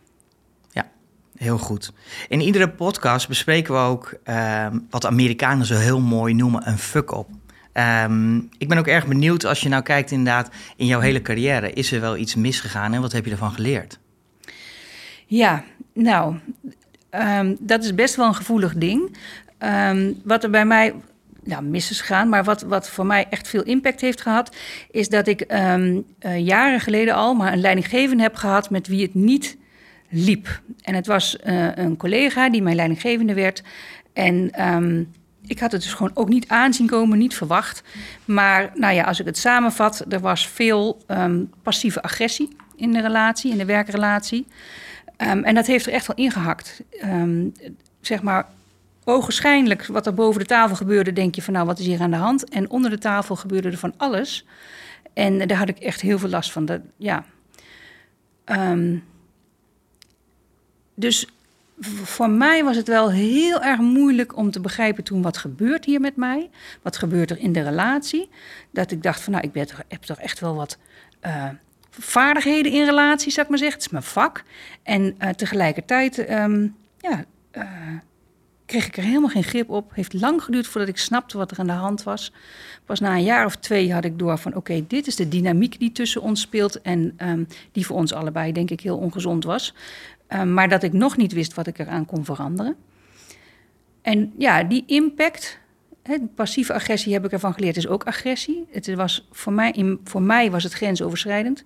Ja, 0.71 0.89
heel 1.37 1.59
goed. 1.59 1.93
In 2.29 2.41
iedere 2.41 2.69
podcast 2.69 3.29
bespreken 3.29 3.75
we 3.75 3.81
ook 3.81 4.15
ehm, 4.23 4.79
wat 4.91 5.07
Amerikanen 5.07 5.67
zo 5.67 5.75
heel 5.75 6.01
mooi 6.01 6.35
noemen 6.35 6.69
een 6.69 6.79
fuck-up. 6.79 7.27
Um, 7.73 8.49
ik 8.59 8.69
ben 8.69 8.79
ook 8.79 8.87
erg 8.87 9.07
benieuwd 9.07 9.45
als 9.45 9.61
je 9.61 9.69
nou 9.69 9.83
kijkt 9.83 10.11
inderdaad 10.11 10.51
in 10.77 10.87
jouw 10.87 11.01
hele 11.01 11.23
carrière. 11.23 11.73
Is 11.73 11.93
er 11.93 12.01
wel 12.01 12.17
iets 12.17 12.35
misgegaan 12.35 12.93
en 12.93 13.01
wat 13.01 13.13
heb 13.13 13.25
je 13.25 13.31
ervan 13.31 13.53
geleerd? 13.53 13.99
Ja, 15.29 15.65
nou, 15.93 16.37
um, 17.11 17.57
dat 17.61 17.85
is 17.85 17.95
best 17.95 18.17
wel 18.17 18.27
een 18.27 18.35
gevoelig 18.35 18.75
ding. 18.75 19.17
Um, 19.59 20.21
wat 20.25 20.45
er 20.45 20.51
bij 20.51 20.67
mij 20.67 20.95
nou, 21.45 21.63
mis 21.63 21.91
is 21.91 22.01
gegaan, 22.01 22.29
maar 22.29 22.45
wat, 22.45 22.63
wat 22.63 22.89
voor 22.89 23.07
mij 23.07 23.27
echt 23.31 23.49
veel 23.49 23.63
impact 23.63 24.01
heeft 24.01 24.21
gehad, 24.21 24.57
is 24.91 25.09
dat 25.09 25.27
ik 25.27 25.45
um, 25.49 26.05
uh, 26.21 26.39
jaren 26.39 26.81
geleden 26.81 27.15
al 27.15 27.35
maar 27.35 27.53
een 27.53 27.61
leidinggevende 27.61 28.23
heb 28.23 28.35
gehad 28.35 28.71
met 28.71 28.87
wie 28.87 29.03
het 29.03 29.15
niet 29.15 29.57
liep. 30.09 30.61
En 30.83 30.95
het 30.95 31.07
was 31.07 31.37
uh, 31.47 31.77
een 31.77 31.97
collega 31.97 32.51
die 32.51 32.63
mijn 32.63 32.77
leidinggevende 32.77 33.35
werd. 33.35 33.63
En 34.13 34.51
ik 35.47 35.59
had 35.59 35.73
het 35.73 35.83
dus 35.83 35.95
gewoon 35.95 36.11
ook 36.15 36.29
niet 36.29 36.49
aanzien 36.49 36.87
komen, 36.87 37.19
niet 37.19 37.35
verwacht. 37.35 37.83
Maar 38.25 38.71
nou 38.75 38.95
ja, 38.95 39.05
als 39.05 39.21
ik 39.21 39.27
het 39.27 39.39
samenvat, 39.39 40.05
er 40.09 40.21
was 40.21 40.49
veel 40.49 41.03
passieve 41.63 42.03
agressie 42.03 42.57
in 42.77 42.93
de 42.93 43.01
relatie, 43.01 43.51
in 43.51 43.59
de 43.59 43.65
werkrelatie. 43.65 44.47
Um, 45.19 45.45
en 45.45 45.55
dat 45.55 45.67
heeft 45.67 45.87
er 45.87 45.93
echt 45.93 46.07
wel 46.07 46.17
ingehakt. 46.17 46.83
Um, 47.05 47.53
zeg 48.01 48.23
maar, 48.23 48.47
ogenschijnlijk 49.05 49.87
wat 49.87 50.07
er 50.07 50.15
boven 50.15 50.41
de 50.41 50.47
tafel 50.47 50.77
gebeurde, 50.77 51.13
denk 51.13 51.35
je 51.35 51.43
van 51.43 51.53
nou, 51.53 51.67
wat 51.67 51.79
is 51.79 51.87
hier 51.87 52.01
aan 52.01 52.11
de 52.11 52.17
hand? 52.17 52.49
En 52.49 52.71
onder 52.71 52.91
de 52.91 52.99
tafel 52.99 53.37
gebeurde 53.37 53.71
er 53.71 53.79
van 53.79 53.95
alles. 53.97 54.47
En 55.13 55.47
daar 55.47 55.59
had 55.59 55.69
ik 55.69 55.79
echt 55.79 56.01
heel 56.01 56.19
veel 56.19 56.29
last 56.29 56.53
van. 56.53 56.65
Dat, 56.65 56.81
ja. 56.97 57.25
Um, 58.45 59.05
dus 60.95 61.27
voor 61.81 62.31
mij 62.31 62.65
was 62.65 62.77
het 62.77 62.89
wel 62.89 63.11
heel 63.11 63.63
erg 63.63 63.81
moeilijk 63.81 64.37
om 64.37 64.51
te 64.51 64.61
begrijpen 64.61 65.05
toen 65.05 65.23
wat 65.23 65.37
gebeurt 65.37 65.85
hier 65.85 66.01
met 66.01 66.17
mij. 66.17 66.51
Wat 66.83 66.97
gebeurt 66.97 67.31
er 67.31 67.39
in 67.39 67.53
de 67.53 67.63
relatie? 67.63 68.29
Dat 68.71 68.91
ik 68.91 69.03
dacht 69.03 69.21
van 69.21 69.33
nou, 69.33 69.45
ik 69.45 69.53
ben 69.53 69.67
toch, 69.67 69.83
heb 69.89 70.03
toch 70.03 70.19
echt 70.19 70.41
wel 70.41 70.55
wat 70.55 70.79
uh, 71.27 71.49
vaardigheden 71.99 72.73
in 72.73 72.85
relatie, 72.85 73.31
zou 73.31 73.45
ik 73.45 73.49
maar 73.49 73.59
zeggen. 73.59 73.77
Het 73.77 73.87
is 73.87 73.93
mijn 73.93 74.05
vak. 74.05 74.43
En 74.83 75.17
uh, 75.19 75.29
tegelijkertijd 75.29 76.31
um, 76.31 76.77
ja, 76.99 77.25
uh, 77.53 77.63
kreeg 78.67 78.87
ik 78.87 78.97
er 78.97 79.03
helemaal 79.03 79.29
geen 79.29 79.45
grip 79.45 79.71
op. 79.71 79.95
Heeft 79.95 80.13
lang 80.13 80.43
geduurd 80.43 80.67
voordat 80.67 80.91
ik 80.91 80.99
snapte 80.99 81.39
wat 81.39 81.51
er 81.51 81.59
aan 81.59 81.67
de 81.67 81.73
hand 81.73 82.03
was. 82.03 82.33
Pas 82.85 83.01
na 83.01 83.15
een 83.15 83.23
jaar 83.23 83.45
of 83.45 83.57
twee 83.57 83.93
had 83.93 84.05
ik 84.05 84.19
door 84.19 84.39
van 84.39 84.55
oké, 84.55 84.85
dit 84.87 85.07
is 85.07 85.17
de 85.17 85.29
dynamiek 85.29 85.79
die 85.79 85.93
tussen 85.93 86.23
ons 86.23 86.41
speelt 86.41 86.81
en 86.83 87.13
ehm, 87.17 87.45
die 87.73 87.87
voor 87.87 87.97
ons 87.97 88.13
allebei 88.13 88.53
denk 88.53 88.71
ik 88.71 88.81
heel 88.81 88.99
ongezond 88.99 89.45
was. 89.45 89.75
Ehm, 90.27 90.55
maar 90.55 90.69
dat 90.69 90.83
ik 90.83 90.93
nog 90.93 91.17
niet 91.17 91.33
wist 91.33 91.55
wat 91.55 91.67
ik 91.67 91.79
eraan 91.79 92.07
kon 92.07 92.25
veranderen. 92.25 92.77
En 94.03 94.33
ja, 94.39 94.63
die 94.63 94.85
impact, 94.87 95.59
passieve 96.35 96.73
agressie 96.73 97.13
heb 97.13 97.25
ik 97.25 97.33
ervan 97.33 97.55
geleerd, 97.55 97.77
is 97.77 97.89
ook 97.89 98.05
agressie. 98.05 98.67
Het 98.73 98.95
was 98.95 99.27
voor, 99.33 99.53
mij, 99.53 99.71
in, 99.71 100.01
voor 100.05 100.23
mij 100.23 100.51
was 100.51 100.63
het 100.63 100.73
grensoverschrijdend. 100.73 101.63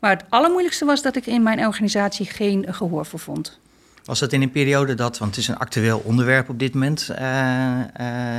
Maar 0.00 0.10
het 0.10 0.24
allermoeilijkste 0.28 0.84
was 0.84 1.02
dat 1.02 1.16
ik 1.16 1.26
in 1.26 1.42
mijn 1.42 1.66
organisatie 1.66 2.26
geen 2.26 2.66
gehoor 2.74 3.06
voor 3.06 3.18
vond. 3.18 3.58
Was 4.04 4.18
dat 4.18 4.32
in 4.32 4.42
een 4.42 4.50
periode 4.50 4.94
dat, 4.94 5.18
want 5.18 5.30
het 5.30 5.40
is 5.40 5.48
een 5.48 5.58
actueel 5.58 6.02
onderwerp 6.04 6.48
op 6.48 6.58
dit 6.58 6.74
moment, 6.74 7.10
uh, 7.10 7.78
uh, 8.00 8.36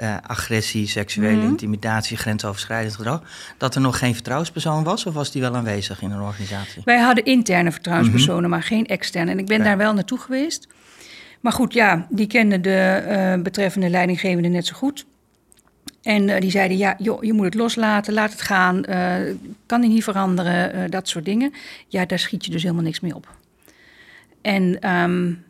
uh, 0.00 0.16
agressie, 0.26 0.88
seksuele 0.88 1.42
mm. 1.42 1.48
intimidatie, 1.48 2.16
grensoverschrijdend 2.16 2.94
gedrag, 2.94 3.22
dat 3.58 3.74
er 3.74 3.80
nog 3.80 3.98
geen 3.98 4.14
vertrouwenspersoon 4.14 4.84
was 4.84 5.06
of 5.06 5.14
was 5.14 5.32
die 5.32 5.42
wel 5.42 5.56
aanwezig 5.56 6.02
in 6.02 6.10
een 6.10 6.20
organisatie? 6.20 6.82
Wij 6.84 6.98
hadden 6.98 7.24
interne 7.24 7.72
vertrouwenspersonen, 7.72 8.36
mm 8.36 8.42
-hmm. 8.42 8.50
maar 8.50 8.62
geen 8.62 8.86
externe. 8.86 9.30
En 9.30 9.38
ik 9.38 9.46
ben 9.46 9.64
daar 9.64 9.76
wel 9.76 9.94
naartoe 9.94 10.18
geweest. 10.18 10.68
Maar 11.42 11.52
goed, 11.52 11.72
ja, 11.72 12.06
die 12.10 12.26
kenden 12.26 12.62
de 12.62 13.40
betreffende 13.42 13.88
leidinggevende 13.88 14.48
net 14.48 14.66
zo 14.66 14.74
goed. 14.74 15.06
En 16.02 16.28
uh, 16.28 16.40
die 16.40 16.50
zeiden, 16.50 16.76
ja, 16.76 16.94
joh, 16.98 17.24
je 17.24 17.32
moet 17.32 17.44
het 17.44 17.54
loslaten, 17.54 18.12
laat 18.12 18.30
het 18.32 18.42
gaan, 18.42 18.84
uh, 18.88 19.14
kan 19.66 19.80
die 19.80 19.90
niet 19.90 20.04
veranderen, 20.04 20.90
dat 20.90 21.08
soort 21.08 21.24
dingen. 21.24 21.52
Ja, 21.88 22.06
daar 22.06 22.18
schiet 22.18 22.44
je 22.44 22.50
dus 22.50 22.62
helemaal 22.62 22.82
niks 22.82 23.00
mee 23.00 23.14
op. 23.14 23.36
En 24.40 24.90
um, 24.90 25.44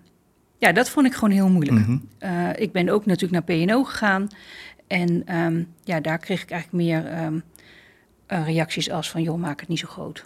ja, 0.58 0.72
dat 0.72 0.90
vond 0.90 1.06
ik 1.06 1.14
gewoon 1.14 1.30
heel 1.30 1.48
moeilijk. 1.48 1.78
Mm 1.78 2.02
-hmm. 2.20 2.50
ik 2.56 2.72
ben 2.72 2.88
ook 2.88 3.06
natuurlijk 3.06 3.46
naar 3.46 3.56
PNO 3.56 3.84
gegaan. 3.84 4.28
En 4.86 5.36
um, 5.36 5.68
ja, 5.84 6.00
daar 6.00 6.18
kreeg 6.18 6.42
ik 6.42 6.50
eigenlijk 6.50 6.84
meer 6.84 7.22
um, 7.24 7.42
reacties 8.26 8.90
als 8.90 9.10
van, 9.10 9.22
joh, 9.22 9.40
maak 9.40 9.60
het 9.60 9.68
niet 9.68 9.78
zo 9.78 9.88
groot. 9.88 10.24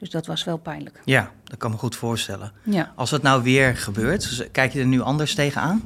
Dus 0.00 0.10
dat 0.10 0.26
was 0.26 0.44
wel 0.44 0.56
pijnlijk. 0.56 1.00
Ja, 1.04 1.30
dat 1.44 1.58
kan 1.58 1.70
me 1.70 1.76
goed 1.76 1.96
voorstellen. 1.96 2.52
Ja. 2.62 2.92
Als 2.96 3.10
het 3.10 3.22
nou 3.22 3.42
weer 3.42 3.76
gebeurt, 3.76 4.48
kijk 4.52 4.72
je 4.72 4.80
er 4.80 4.86
nu 4.86 5.00
anders 5.00 5.34
tegenaan? 5.34 5.82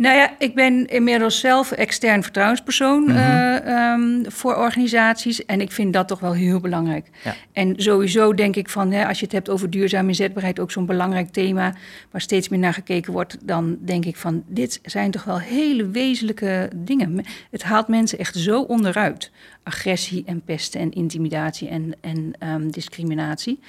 Nou 0.00 0.16
ja, 0.16 0.34
ik 0.38 0.54
ben 0.54 0.86
inmiddels 0.86 1.40
zelf 1.40 1.72
extern 1.72 2.22
vertrouwenspersoon 2.22 3.02
mm 3.02 3.08
-hmm. 3.08 3.16
uh, 3.16 3.92
um, 3.92 4.30
voor 4.30 4.56
organisaties. 4.56 5.44
En 5.44 5.60
ik 5.60 5.72
vind 5.72 5.92
dat 5.92 6.08
toch 6.08 6.20
wel 6.20 6.32
heel 6.32 6.60
belangrijk. 6.60 7.06
Ja. 7.24 7.34
En 7.52 7.74
sowieso 7.76 8.34
denk 8.34 8.56
ik 8.56 8.68
van, 8.68 8.92
hè, 8.92 9.06
als 9.06 9.18
je 9.18 9.24
het 9.24 9.34
hebt 9.34 9.48
over 9.48 9.70
duurzame 9.70 10.08
inzetbaarheid, 10.08 10.60
ook 10.60 10.70
zo'n 10.70 10.86
belangrijk 10.86 11.28
thema 11.28 11.74
waar 12.10 12.20
steeds 12.20 12.48
meer 12.48 12.58
naar 12.58 12.74
gekeken 12.74 13.12
wordt, 13.12 13.36
dan 13.42 13.78
denk 13.80 14.04
ik 14.04 14.16
van, 14.16 14.42
dit 14.46 14.80
zijn 14.82 15.10
toch 15.10 15.24
wel 15.24 15.38
hele 15.38 15.88
wezenlijke 15.88 16.70
dingen. 16.76 17.24
Het 17.50 17.62
haalt 17.62 17.88
mensen 17.88 18.18
echt 18.18 18.36
zo 18.36 18.60
onderuit. 18.60 19.30
Agressie 19.62 20.22
en 20.26 20.42
pesten 20.44 20.80
en 20.80 20.92
intimidatie 20.92 21.68
en, 21.68 21.94
en 22.00 22.32
um, 22.48 22.70
discriminatie 22.70 23.60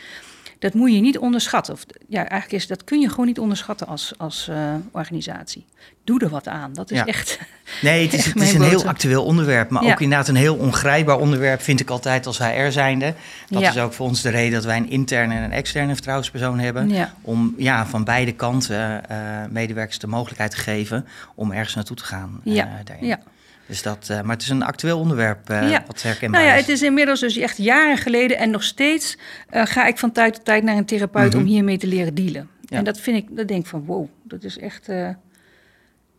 dat 0.62 0.74
moet 0.74 0.94
je 0.94 1.00
niet 1.00 1.18
onderschatten. 1.18 1.74
Of, 1.74 1.86
ja, 2.08 2.18
eigenlijk 2.18 2.51
is 2.51 2.68
dat 2.68 2.84
kun 2.84 3.00
je 3.00 3.10
gewoon 3.10 3.25
niet 3.25 3.39
onderschatten 3.39 3.88
als, 3.88 4.13
als 4.18 4.48
uh, 4.50 4.74
organisatie. 4.91 5.65
Doe 6.03 6.20
er 6.20 6.30
wat 6.30 6.48
aan. 6.48 6.74
Dat 6.74 6.91
is 6.91 6.98
ja. 6.98 7.06
echt. 7.06 7.39
Nee, 7.82 8.03
het 8.03 8.13
is, 8.13 8.25
het 8.34 8.41
is 8.41 8.53
een 8.53 8.62
heel 8.62 8.86
actueel 8.86 9.24
onderwerp. 9.24 9.70
Maar 9.70 9.84
ja. 9.84 9.91
ook 9.91 10.01
inderdaad 10.01 10.27
een 10.27 10.36
heel 10.36 10.56
ongrijpbaar 10.56 11.18
onderwerp, 11.18 11.62
vind 11.62 11.80
ik 11.80 11.89
altijd 11.89 12.25
als 12.25 12.38
HR 12.38 12.70
zijnde. 12.70 13.13
Dat 13.50 13.62
is 13.62 13.77
ook 13.77 13.94
voor 13.94 14.08
ons 14.08 14.22
de 14.22 14.30
reden 14.30 14.53
dat 14.53 14.63
wij 14.63 14.77
een 14.77 14.89
interne 14.89 15.36
en 15.36 15.44
een 15.44 15.51
externe 15.51 15.94
vertrouwenspersoon 15.94 16.60
hebben. 16.60 17.10
Om 17.22 17.56
ja, 17.58 17.86
van 17.86 18.03
beide 18.03 18.32
kanten 18.32 19.01
uh, 19.12 19.18
medewerkers 19.50 20.00
de 20.00 20.08
mogelijkheid 20.08 20.51
te 20.51 20.58
geven 20.58 21.08
om 21.36 21.51
ergens 21.51 21.75
naartoe 21.75 21.96
te 21.96 22.03
gaan. 22.03 22.41
Uh, 22.44 22.56
ja. 22.56 22.70
ja. 23.00 23.20
Dus 23.72 23.82
dat, 23.82 24.08
uh, 24.12 24.22
maar 24.22 24.36
het 24.36 24.42
is 24.42 24.50
een 24.50 24.63
actueel 24.63 25.00
onderwerp 25.00 25.50
uh, 25.50 25.70
ja. 25.70 25.84
wat 25.88 26.01
herkenbaar 26.01 26.40
nou 26.40 26.51
ja, 26.51 26.58
is. 26.58 26.66
Het 26.66 26.75
is 26.75 26.82
inmiddels 26.82 27.20
dus 27.20 27.38
echt 27.38 27.58
jaren 27.58 27.98
geleden 27.98 28.38
en 28.38 28.50
nog 28.50 28.63
steeds 28.63 29.18
uh, 29.51 29.66
ga 29.66 29.88
ik 29.88 29.98
van 29.98 30.12
tijd 30.12 30.34
tot 30.34 30.46
tijd 30.46 30.63
naar 30.63 30.78
een 30.78 30.86
therapeut 30.86 31.25
mm 31.25 31.32
-hmm. 31.32 31.40
om 31.40 31.46
hiermee 31.46 31.78
te 31.78 31.88
leren 31.88 32.16
dealen. 32.16 32.50
Ja. 32.62 32.78
En 32.78 32.84
dat 32.84 33.00
vind 33.00 33.18
ik, 33.18 33.36
dat 33.38 33.48
denk 33.48 33.62
ik 33.62 33.68
van 33.68 33.86
wow, 33.86 34.08
dat 34.24 34.44
is 34.44 34.58
echt, 34.58 34.86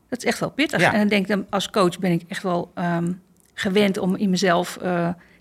dat 0.09 0.18
is 0.18 0.25
echt 0.25 0.38
wel 0.38 0.50
pittig. 0.50 0.80
Ja. 0.80 0.92
En 0.92 0.99
dan 0.99 1.09
denk 1.09 1.28
ik, 1.28 1.44
als 1.50 1.71
coach 1.71 1.99
ben 1.99 2.11
ik 2.11 2.23
echt 2.28 2.42
wel 2.42 2.73
um, 2.75 3.21
gewend 3.54 3.99
om 3.99 4.16
in 4.16 4.30
mezelf 4.30 4.78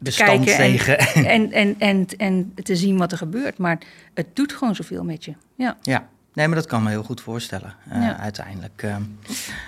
te 0.01 0.13
kijken 0.15 0.58
en, 0.58 0.77
en, 1.36 1.51
en, 1.51 1.75
en, 1.77 2.08
en 2.18 2.53
te 2.63 2.75
zien 2.75 2.98
wat 2.98 3.12
er 3.12 3.18
gebeurt. 3.18 3.58
Maar 3.58 3.77
het 4.13 4.36
doet 4.36 4.53
gewoon 4.53 4.75
zoveel 4.75 5.03
met 5.03 5.25
je. 5.25 5.34
Ja. 5.56 5.77
ja. 5.82 6.08
Nee, 6.33 6.47
maar 6.47 6.55
dat 6.55 6.65
kan 6.65 6.83
me 6.83 6.89
heel 6.89 7.03
goed 7.03 7.21
voorstellen, 7.21 7.73
uh, 7.93 8.01
ja. 8.01 8.17
uiteindelijk. 8.17 8.81
Uh, 8.85 8.95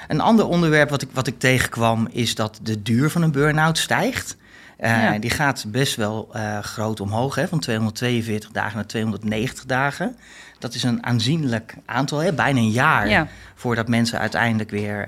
een 0.08 0.22
ander 0.22 0.48
onderwerp 0.48 0.90
wat 0.90 1.02
ik, 1.02 1.10
wat 1.14 1.28
ik 1.28 1.40
tegenkwam 1.40 2.08
is 2.12 2.36
dat 2.36 2.60
de 2.62 2.82
duur 2.82 3.10
van 3.10 3.22
een 3.22 3.32
burn-out 3.32 3.78
stijgt. 3.78 4.38
Uh, 4.80 4.90
ja. 4.90 5.20
Die 5.20 5.30
gaat 5.30 5.66
best 5.68 5.96
wel 5.96 6.30
uh, 6.36 6.60
groot 6.60 7.00
omhoog, 7.00 7.36
hè, 7.36 7.48
van 7.48 7.60
242 7.60 8.52
dagen 8.52 8.76
naar 8.76 8.86
290 8.86 9.66
dagen. 9.66 10.16
Dat 10.60 10.74
is 10.74 10.84
een 10.84 11.06
aanzienlijk 11.06 11.76
aantal, 11.86 12.20
hè, 12.20 12.34
bijna 12.34 12.60
een 12.60 12.72
jaar 12.72 13.10
ja. 13.10 13.28
voordat 13.56 13.88
mensen 13.88 14.20
uiteindelijk 14.20 14.70
weer 14.70 15.08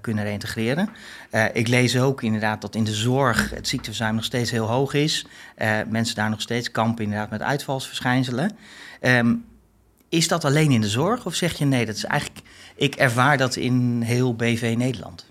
kunnen 0.00 0.24
reintegreren. 0.24 0.88
ik 1.52 1.68
lees 1.68 1.98
ook 1.98 2.22
inderdaad 2.22 2.60
dat 2.60 2.74
in 2.74 2.84
de 2.84 2.94
zorg 2.94 3.50
het 3.50 3.68
ziekteverzuim 3.68 4.14
nog 4.14 4.24
steeds 4.24 4.50
heel 4.50 4.66
hoog 4.66 4.94
is. 4.94 5.26
mensen 5.88 6.14
daar 6.14 6.30
nog 6.30 6.40
steeds 6.40 6.70
kampen 6.70 7.04
inderdaad 7.04 7.30
met 7.30 7.42
uitvalsverschijnselen. 7.42 8.56
Um, 9.00 9.44
is 10.08 10.28
dat 10.28 10.44
alleen 10.44 10.70
in 10.70 10.80
de 10.80 10.88
zorg 10.88 11.26
of 11.26 11.34
zeg 11.34 11.58
je 11.58 11.64
nee, 11.64 11.86
dat 11.86 11.96
is 11.96 12.04
eigenlijk, 12.04 12.40
ik 12.76 12.94
ervaar 12.94 13.36
dat 13.36 13.56
in 13.56 14.00
heel 14.02 14.34
BV 14.34 14.74
Nederland? 14.78 15.26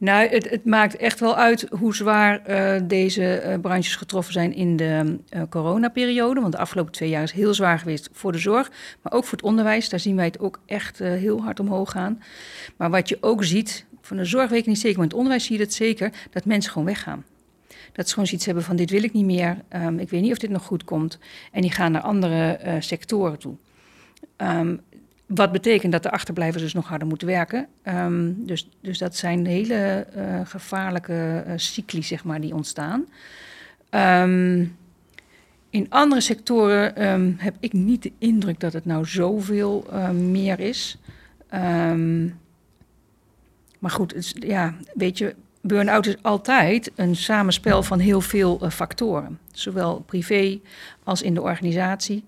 Nou, 0.00 0.28
het, 0.28 0.50
het 0.50 0.64
maakt 0.64 0.96
echt 0.96 1.20
wel 1.20 1.36
uit 1.36 1.66
hoe 1.70 1.94
zwaar 1.94 2.40
uh, 2.48 2.80
deze 2.88 3.42
uh, 3.46 3.60
branches 3.60 3.96
getroffen 3.96 4.32
zijn 4.32 4.54
in 4.54 4.76
de 4.76 5.18
uh, 5.30 5.42
coronaperiode. 5.50 6.40
Want 6.40 6.52
de 6.52 6.58
afgelopen 6.58 6.92
twee 6.92 7.08
jaar 7.08 7.22
is 7.22 7.32
heel 7.32 7.54
zwaar 7.54 7.78
geweest 7.78 8.08
voor 8.12 8.32
de 8.32 8.38
zorg, 8.38 8.70
maar 9.02 9.12
ook 9.12 9.24
voor 9.24 9.38
het 9.38 9.46
onderwijs. 9.46 9.88
Daar 9.88 10.00
zien 10.00 10.16
wij 10.16 10.24
het 10.24 10.38
ook 10.38 10.60
echt 10.66 10.98
heel 10.98 11.42
hard 11.42 11.60
omhoog 11.60 11.90
gaan. 11.90 12.22
Maar 12.76 12.90
wat 12.90 13.08
je 13.08 13.18
ook 13.20 13.44
ziet, 13.44 13.84
van 14.00 14.16
de 14.16 14.24
zorg 14.24 14.50
weet 14.50 14.60
ik 14.60 14.66
niet 14.66 14.78
zeker, 14.78 14.96
maar 14.96 15.04
in 15.04 15.10
het 15.10 15.18
onderwijs 15.18 15.44
zie 15.44 15.56
je 15.56 15.62
het 15.62 15.74
zeker, 15.74 16.12
dat 16.30 16.44
mensen 16.44 16.72
gewoon 16.72 16.86
weggaan. 16.86 17.24
Dat 17.92 18.06
ze 18.06 18.12
gewoon 18.12 18.28
zoiets 18.28 18.46
hebben 18.46 18.64
van 18.64 18.76
dit 18.76 18.90
wil 18.90 19.02
ik 19.02 19.12
niet 19.12 19.24
meer. 19.24 19.56
Um, 19.76 19.98
ik 19.98 20.10
weet 20.10 20.22
niet 20.22 20.32
of 20.32 20.38
dit 20.38 20.50
nog 20.50 20.62
goed 20.62 20.84
komt. 20.84 21.18
En 21.52 21.60
die 21.62 21.70
gaan 21.70 21.92
naar 21.92 22.02
andere 22.02 22.60
uh, 22.64 22.74
sectoren 22.78 23.38
toe. 23.38 23.54
Um, 24.36 24.80
wat 25.26 25.52
betekent 25.52 25.92
dat 25.92 26.02
de 26.02 26.10
achterblijvers 26.10 26.62
dus 26.62 26.72
nog 26.72 26.88
harder 26.88 27.08
moeten 27.08 27.26
werken. 27.28 27.66
Um, 27.84 28.46
dus, 28.46 28.68
dus 28.80 28.98
dat 28.98 29.16
zijn 29.16 29.46
hele 29.46 30.06
uh, 30.16 30.40
gevaarlijke 30.44 31.44
uh, 31.46 31.52
cycli, 31.56 32.02
zeg 32.02 32.24
maar, 32.24 32.40
die 32.40 32.54
ontstaan. 32.54 33.06
in 35.70 35.86
andere 35.88 36.20
sectoren 36.20 37.36
heb 37.38 37.54
ik 37.60 37.72
niet 37.72 38.02
de 38.02 38.12
indruk 38.18 38.60
dat 38.60 38.72
het 38.72 38.84
nou 38.84 39.06
zoveel 39.06 39.86
uh, 39.92 40.10
meer 40.10 40.60
is. 40.60 40.98
maar 43.78 43.90
goed, 43.90 44.32
ja, 44.34 44.74
weet 44.94 45.18
je, 45.18 45.34
Burn-out 45.60 46.06
is 46.06 46.22
altijd 46.22 46.90
een 46.94 47.16
samenspel 47.16 47.82
van 47.82 47.98
heel 47.98 48.20
veel 48.20 48.58
uh, 48.62 48.70
factoren, 48.70 49.38
zowel 49.52 50.00
privé 50.00 50.60
als 51.04 51.22
in 51.22 51.34
de 51.34 51.42
organisatie. 51.42 52.24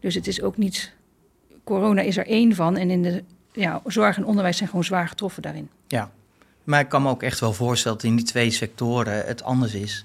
Dus 0.00 0.14
het 0.14 0.26
is 0.26 0.42
ook 0.42 0.56
niet. 0.56 0.92
Corona 1.64 2.00
is 2.00 2.16
er 2.16 2.26
één 2.26 2.54
van 2.54 2.76
en 2.76 2.90
in 2.90 3.02
de 3.02 3.24
ja, 3.52 3.82
zorg 3.86 4.16
en 4.16 4.24
onderwijs 4.24 4.56
zijn 4.56 4.68
gewoon 4.68 4.84
zwaar 4.84 5.08
getroffen 5.08 5.42
daarin. 5.42 5.70
Ja, 5.86 6.10
maar 6.64 6.80
ik 6.80 6.88
kan 6.88 7.02
me 7.02 7.08
ook 7.08 7.22
echt 7.22 7.40
wel 7.40 7.52
voorstellen 7.52 7.98
dat 7.98 8.06
in 8.06 8.16
die 8.16 8.24
twee 8.24 8.50
sectoren 8.50 9.26
het 9.26 9.42
anders 9.42 9.74
is. 9.74 10.04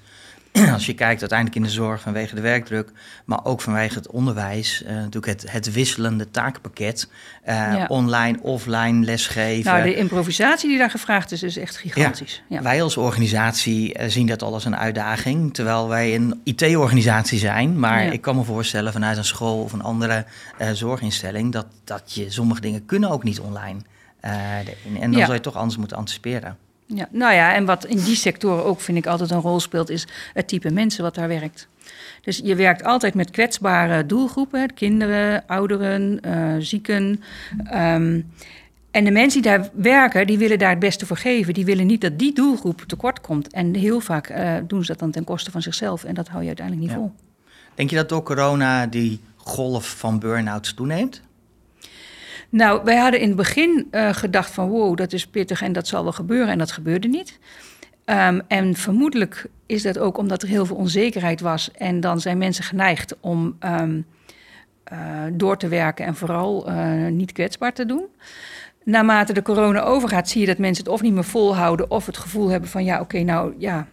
als 0.74 0.86
je 0.86 0.94
kijkt 0.94 1.20
uiteindelijk 1.20 1.60
in 1.60 1.64
de 1.64 1.70
zorg 1.70 2.02
vanwege 2.02 2.36
de 2.36 2.42
werkdruk, 2.42 2.92
maar 3.26 3.46
ook 3.46 3.62
vanwege 3.62 3.96
het 3.96 4.10
onderwijs, 4.10 4.82
uh, 4.84 4.90
natuurlijk 4.90 5.26
het, 5.26 5.52
het 5.52 5.72
wisselende 5.72 6.32
taakpakket, 6.32 7.10
uh, 7.48 7.56
ja. 7.56 7.86
online, 7.88 8.40
offline 8.42 9.06
lesgeven. 9.06 9.72
Nou, 9.72 9.84
de 9.84 9.96
improvisatie 9.96 10.70
die 10.70 10.78
daar 10.78 10.90
gevraagd 10.90 11.32
is, 11.32 11.44
is 11.44 11.58
echt 11.58 11.78
gigantisch. 11.78 12.44
Ja. 12.48 12.56
Ja. 12.58 12.64
Wij 12.64 12.84
als 12.84 12.98
organisatie 12.98 14.00
uh, 14.00 14.06
zien 14.08 14.28
dat 14.28 14.42
al 14.42 14.54
als 14.54 14.66
een 14.66 14.78
uitdaging, 14.78 15.54
terwijl 15.54 15.88
wij 15.88 16.16
een 16.16 16.42
IT-organisatie 16.44 17.40
zijn. 17.40 17.80
Maar 17.80 18.14
ik 18.14 18.22
kan 18.22 18.36
me 18.36 18.44
voorstellen 18.44 18.94
vanuit 18.94 19.18
een 19.18 19.26
school 19.26 19.64
of 19.64 19.74
een 19.74 19.82
andere 19.82 20.26
zorginstelling 20.74 21.52
dat, 21.52 21.66
dat 21.84 22.14
je 22.14 22.32
sommige 22.32 22.62
dingen 22.62 22.86
kunnen 22.86 23.10
ook 23.10 23.24
niet 23.24 23.40
online. 23.40 23.80
en 24.20 25.12
dan 25.12 25.14
zou 25.14 25.34
je 25.34 25.40
toch 25.40 25.56
anders 25.56 25.78
moeten 25.78 25.98
anticiperen. 25.98 26.58
Ja, 26.96 27.08
nou 27.12 27.34
ja, 27.34 27.54
en 27.54 27.66
wat 27.66 27.86
in 27.86 27.98
die 27.98 28.16
sectoren 28.16 28.66
ook 28.66 28.82
vind 28.82 28.98
ik 28.98 29.08
altijd 29.08 29.32
een 29.32 29.42
rol 29.42 29.60
speelt, 29.60 29.90
is 29.90 30.08
het 30.34 30.48
type 30.48 30.72
mensen 30.72 31.04
wat 31.04 31.16
daar 31.16 31.28
werkt. 31.28 31.68
Dus 32.22 32.42
je 32.44 32.56
werkt 32.56 32.84
altijd 32.84 33.14
met 33.14 33.32
kwetsbare 33.32 34.06
doelgroepen, 34.06 34.74
kinderen, 34.74 35.44
ouderen, 35.48 36.20
uh, 36.26 36.56
zieken. 36.60 37.24
Um, 37.74 38.32
en 38.92 39.04
de 39.04 39.12
mensen 39.12 39.42
die 39.42 39.52
daar 39.52 39.70
werken, 39.74 40.28
die 40.28 40.38
willen 40.38 40.60
daar 40.60 40.70
het 40.70 40.80
beste 40.80 41.06
voor 41.06 41.18
geven. 41.18 41.54
Die 41.54 41.66
willen 41.66 41.88
niet 41.88 42.02
dat 42.02 42.20
die 42.20 42.34
doelgroep 42.34 42.82
tekort 42.82 43.22
komt. 43.22 43.54
En 43.54 43.74
heel 43.74 44.00
vaak 44.00 44.30
uh, 44.30 44.56
doen 44.68 44.82
ze 44.82 44.88
dat 44.88 45.00
dan 45.00 45.12
ten 45.12 45.24
koste 45.24 45.52
van 45.52 45.62
zichzelf. 45.62 46.04
En 46.04 46.14
dat 46.14 46.28
hou 46.28 46.42
je 46.42 46.48
uiteindelijk 46.48 46.88
niet 46.88 46.96
ja. 46.96 47.02
vol. 47.02 47.12
Denk 47.76 47.90
je 47.90 47.96
dat 47.96 48.10
door 48.10 48.24
corona 48.24 48.88
die 48.88 49.20
golf 49.36 49.98
van 49.98 50.20
burn-outs 50.20 50.74
toeneemt? 50.74 51.22
Nou, 52.50 52.82
wij 52.84 52.98
hadden 52.98 53.20
in 53.20 53.28
het 53.28 53.38
begin 53.38 53.88
uh, 53.92 54.14
gedacht 54.14 54.52
van 54.52 54.70
wow, 54.70 54.98
dat 54.98 55.14
is 55.14 55.28
pittig 55.28 55.62
en 55.62 55.74
dat 55.74 55.88
zal 55.88 56.04
wel 56.04 56.12
gebeuren. 56.12 56.48
En 56.48 56.58
dat 56.58 56.72
gebeurde 56.72 57.08
niet. 57.08 57.40
Um, 58.06 58.42
en 58.48 58.76
vermoedelijk 58.76 59.46
is 59.66 59.84
dat 59.84 59.98
ook 59.98 60.18
omdat 60.18 60.42
er 60.42 60.48
heel 60.48 60.66
veel 60.66 60.76
onzekerheid 60.76 61.42
was. 61.42 61.72
En 61.72 62.00
dan 62.00 62.20
zijn 62.20 62.38
mensen 62.38 62.64
geneigd 62.64 63.16
om 63.20 63.58
um, 63.60 64.06
uh, 64.94 65.24
door 65.32 65.58
te 65.58 65.68
werken 65.68 66.06
en 66.06 66.16
vooral 66.16 66.70
uh, 66.70 67.08
niet 67.08 67.32
kwetsbaar 67.32 67.74
te 67.74 67.86
doen. 67.86 68.06
Naarmate 68.84 69.34
de 69.34 69.42
corona 69.42 69.82
overgaat, 69.82 70.30
zie 70.30 70.42
je 70.42 70.48
dat 70.48 70.58
mensen 70.58 70.84
het 70.84 70.94
of 70.94 71.02
niet 71.02 71.14
meer 71.14 71.24
volhouden 71.24 71.92
of 71.92 72.06
het 72.06 72.18
gevoel 72.18 72.50
hebben 72.50 72.70
van 72.70 72.84
ja, 72.84 73.00
oké, 73.00 73.20
nou 73.20 73.54
ja, 73.58 73.88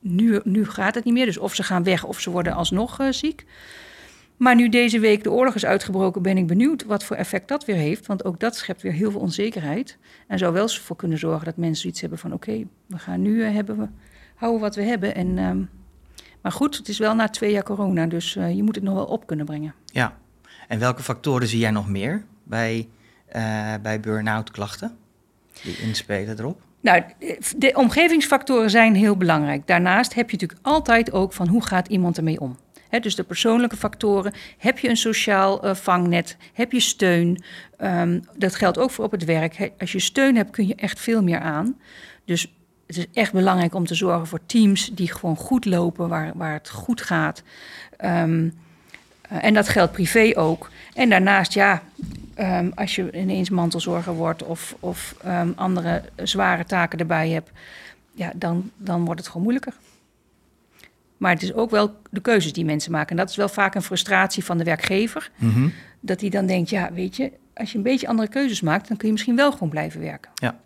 nu, 0.00 0.40
nu 0.44 0.66
gaat 0.66 0.94
het 0.94 1.04
niet 1.04 1.14
meer. 1.14 1.26
Dus 1.26 1.38
of 1.38 1.54
ze 1.54 1.62
gaan 1.62 1.82
weg 1.82 2.04
of 2.04 2.20
ze 2.20 2.30
worden 2.30 2.52
alsnog 2.52 2.98
ziek. 3.10 3.44
Maar 4.38 4.54
nu 4.54 4.68
deze 4.68 4.98
week 4.98 5.22
de 5.22 5.30
oorlog 5.30 5.54
is 5.54 5.64
uitgebroken, 5.64 6.22
ben 6.22 6.36
ik 6.36 6.46
benieuwd 6.46 6.84
wat 6.84 7.04
voor 7.04 7.16
effect 7.16 7.48
dat 7.48 7.64
weer 7.64 7.76
heeft. 7.76 8.06
Want 8.06 8.24
ook 8.24 8.40
dat 8.40 8.56
schept 8.56 8.82
weer 8.82 8.92
heel 8.92 9.10
veel 9.10 9.20
onzekerheid. 9.20 9.98
En 10.26 10.38
zou 10.38 10.52
wel 10.52 10.68
voor 10.68 10.96
kunnen 10.96 11.18
zorgen 11.18 11.44
dat 11.44 11.56
mensen 11.56 11.80
zoiets 11.80 12.00
hebben 12.00 12.18
van... 12.18 12.32
oké, 12.32 12.50
okay, 12.50 12.66
we 12.86 12.98
gaan 12.98 13.22
nu 13.22 13.34
uh, 13.34 13.54
hebben 13.54 13.78
we, 13.78 13.88
houden 14.34 14.60
wat 14.60 14.74
we 14.74 14.82
hebben. 14.82 15.14
En, 15.14 15.38
um, 15.38 15.70
maar 16.40 16.52
goed, 16.52 16.76
het 16.76 16.88
is 16.88 16.98
wel 16.98 17.14
na 17.14 17.28
twee 17.28 17.52
jaar 17.52 17.62
corona, 17.62 18.06
dus 18.06 18.36
uh, 18.36 18.54
je 18.56 18.62
moet 18.62 18.74
het 18.74 18.84
nog 18.84 18.94
wel 18.94 19.04
op 19.04 19.26
kunnen 19.26 19.46
brengen. 19.46 19.74
Ja, 19.84 20.16
en 20.68 20.78
welke 20.78 21.02
factoren 21.02 21.48
zie 21.48 21.58
jij 21.58 21.70
nog 21.70 21.88
meer 21.88 22.24
bij, 22.42 22.88
uh, 23.36 23.74
bij 23.82 24.00
burn-out 24.00 24.50
klachten? 24.50 24.96
Die 25.62 25.78
inspelen 25.78 26.38
erop? 26.38 26.60
Nou, 26.80 27.02
de 27.56 27.72
omgevingsfactoren 27.74 28.70
zijn 28.70 28.94
heel 28.94 29.16
belangrijk. 29.16 29.66
Daarnaast 29.66 30.14
heb 30.14 30.30
je 30.30 30.36
natuurlijk 30.36 30.66
altijd 30.66 31.12
ook 31.12 31.32
van 31.32 31.48
hoe 31.48 31.64
gaat 31.64 31.88
iemand 31.88 32.16
ermee 32.16 32.40
om. 32.40 32.56
Dus 33.00 33.14
de 33.14 33.22
persoonlijke 33.22 33.76
factoren. 33.76 34.32
Heb 34.58 34.78
je 34.78 34.88
een 34.88 34.96
sociaal 34.96 35.64
uh, 35.64 35.74
vangnet? 35.74 36.36
Heb 36.52 36.72
je 36.72 36.80
steun? 36.80 37.42
Um, 37.80 38.24
dat 38.36 38.54
geldt 38.54 38.78
ook 38.78 38.90
voor 38.90 39.04
op 39.04 39.10
het 39.10 39.24
werk. 39.24 39.70
Als 39.78 39.92
je 39.92 39.98
steun 39.98 40.36
hebt, 40.36 40.50
kun 40.50 40.66
je 40.66 40.74
echt 40.74 41.00
veel 41.00 41.22
meer 41.22 41.40
aan. 41.40 41.76
Dus 42.24 42.52
het 42.86 42.96
is 42.96 43.06
echt 43.12 43.32
belangrijk 43.32 43.74
om 43.74 43.86
te 43.86 43.94
zorgen 43.94 44.26
voor 44.26 44.40
teams 44.46 44.90
die 44.92 45.12
gewoon 45.12 45.36
goed 45.36 45.64
lopen, 45.64 46.08
waar, 46.08 46.32
waar 46.34 46.52
het 46.52 46.70
goed 46.70 47.00
gaat. 47.00 47.42
Um, 48.04 48.54
uh, 49.32 49.44
en 49.44 49.54
dat 49.54 49.68
geldt 49.68 49.92
privé 49.92 50.32
ook. 50.34 50.70
En 50.94 51.08
daarnaast, 51.08 51.52
ja, 51.52 51.82
um, 52.38 52.72
als 52.74 52.94
je 52.94 53.12
ineens 53.12 53.50
mantelzorger 53.50 54.14
wordt 54.14 54.42
of, 54.42 54.76
of 54.80 55.14
andere 55.54 56.02
zware 56.16 56.64
taken 56.64 56.98
erbij 56.98 57.28
hebt, 57.28 57.50
ja, 58.14 58.32
dan, 58.34 58.70
dan 58.76 59.04
wordt 59.04 59.20
het 59.20 59.28
gewoon 59.28 59.42
moeilijker. 59.42 59.74
Maar 61.18 61.32
het 61.32 61.42
is 61.42 61.52
ook 61.52 61.70
wel 61.70 61.96
de 62.10 62.20
keuzes 62.20 62.52
die 62.52 62.64
mensen 62.64 62.92
maken. 62.92 63.10
En 63.10 63.16
dat 63.16 63.30
is 63.30 63.36
wel 63.36 63.48
vaak 63.48 63.74
een 63.74 63.82
frustratie 63.82 64.44
van 64.44 64.58
de 64.58 64.64
werkgever. 64.64 65.30
Mm-hmm. 65.36 65.72
Dat 66.00 66.20
hij 66.20 66.30
dan 66.30 66.46
denkt, 66.46 66.70
ja, 66.70 66.92
weet 66.92 67.16
je, 67.16 67.32
als 67.54 67.72
je 67.72 67.76
een 67.76 67.84
beetje 67.84 68.08
andere 68.08 68.28
keuzes 68.28 68.60
maakt, 68.60 68.88
dan 68.88 68.96
kun 68.96 69.06
je 69.06 69.12
misschien 69.12 69.36
wel 69.36 69.52
gewoon 69.52 69.68
blijven 69.68 70.00
werken. 70.00 70.30
Ja. 70.34 70.60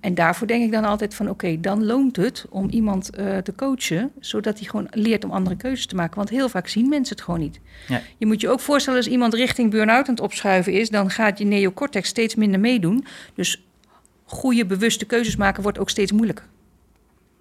En 0.00 0.14
daarvoor 0.14 0.46
denk 0.46 0.64
ik 0.64 0.72
dan 0.72 0.84
altijd 0.84 1.14
van, 1.14 1.28
oké, 1.28 1.44
okay, 1.46 1.60
dan 1.60 1.84
loont 1.84 2.16
het 2.16 2.46
om 2.50 2.68
iemand 2.68 3.18
uh, 3.18 3.36
te 3.36 3.54
coachen, 3.54 4.12
zodat 4.20 4.58
hij 4.58 4.68
gewoon 4.68 4.86
leert 4.90 5.24
om 5.24 5.30
andere 5.30 5.56
keuzes 5.56 5.86
te 5.86 5.94
maken. 5.94 6.16
Want 6.16 6.28
heel 6.28 6.48
vaak 6.48 6.68
zien 6.68 6.88
mensen 6.88 7.16
het 7.16 7.24
gewoon 7.24 7.40
niet. 7.40 7.60
Ja. 7.88 8.00
Je 8.18 8.26
moet 8.26 8.40
je 8.40 8.48
ook 8.48 8.60
voorstellen, 8.60 8.98
als 8.98 9.08
iemand 9.08 9.34
richting 9.34 9.70
burn-out 9.70 10.08
aan 10.08 10.14
het 10.14 10.22
opschuiven 10.22 10.72
is, 10.72 10.90
dan 10.90 11.10
gaat 11.10 11.38
je 11.38 11.44
neocortex 11.44 12.08
steeds 12.08 12.34
minder 12.34 12.60
meedoen. 12.60 13.06
Dus 13.34 13.62
goede, 14.24 14.66
bewuste 14.66 15.04
keuzes 15.04 15.36
maken 15.36 15.62
wordt 15.62 15.78
ook 15.78 15.90
steeds 15.90 16.12
moeilijker. 16.12 16.44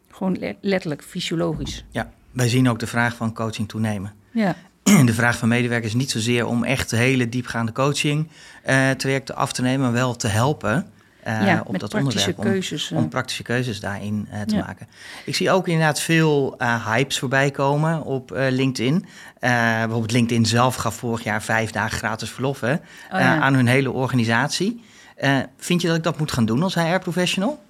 Gewoon 0.10 0.56
letterlijk, 0.62 1.04
fysiologisch. 1.04 1.86
Ja, 1.90 2.12
wij 2.38 2.50
zien 2.50 2.70
ook 2.70 2.80
de 2.80 2.88
vraag 2.88 3.16
van 3.16 3.34
coaching 3.34 3.68
toenemen. 3.68 4.14
Ja. 4.32 4.56
De 5.06 5.14
vraag 5.14 5.38
van 5.38 5.48
medewerkers 5.48 5.94
is 5.94 6.00
niet 6.00 6.12
zozeer 6.12 6.46
om 6.46 6.64
echt 6.64 6.92
hele 6.92 7.30
diepgaande 7.30 7.72
coaching 7.72 8.28
uh, 8.68 8.90
trajecten 8.90 9.36
af 9.36 9.52
te 9.52 9.62
nemen, 9.62 9.82
maar 9.82 9.92
wel 9.92 10.16
te 10.16 10.28
helpen. 10.28 10.88
Uh, 11.28 11.46
ja, 11.46 11.62
op 11.66 11.72
met 11.72 11.82
dat 11.82 11.94
onderwerp. 11.94 12.40
Keuzes, 12.40 12.92
om, 12.92 12.98
om, 12.98 13.10
praktische 13.10 13.44
keuzes 13.44 13.80
daarin 13.80 14.28
uh, 14.34 14.42
te 14.42 14.56
ja. 14.56 14.64
maken. 14.66 14.88
Ik 15.26 15.36
zie 15.36 15.52
ook 15.52 15.68
inderdaad 15.68 16.00
veel 16.00 16.56
hypes 16.86 17.20
voorbij 17.20 17.52
komen 17.52 18.04
op 18.04 18.32
LinkedIn. 18.50 19.06
bijvoorbeeld 19.40 20.12
LinkedIn 20.12 20.46
zelf 20.46 20.76
gaf 20.76 20.96
vorig 20.96 21.24
jaar 21.24 21.44
vijf 21.44 21.72
dagen 21.72 21.98
gratis 21.98 22.30
verlof 22.30 22.60
hè, 22.60 22.74
oh, 22.74 22.80
ja. 23.10 23.40
aan 23.40 23.54
hun 23.54 23.68
hele 23.68 23.92
organisatie. 23.92 24.84
vind 25.58 25.82
je 25.82 25.88
dat 25.88 25.98
ik 25.98 26.04
dat 26.04 26.20
moet 26.20 26.32
gaan 26.32 26.46
doen 26.46 26.64
als 26.64 26.76
HR-professional? 26.76 27.64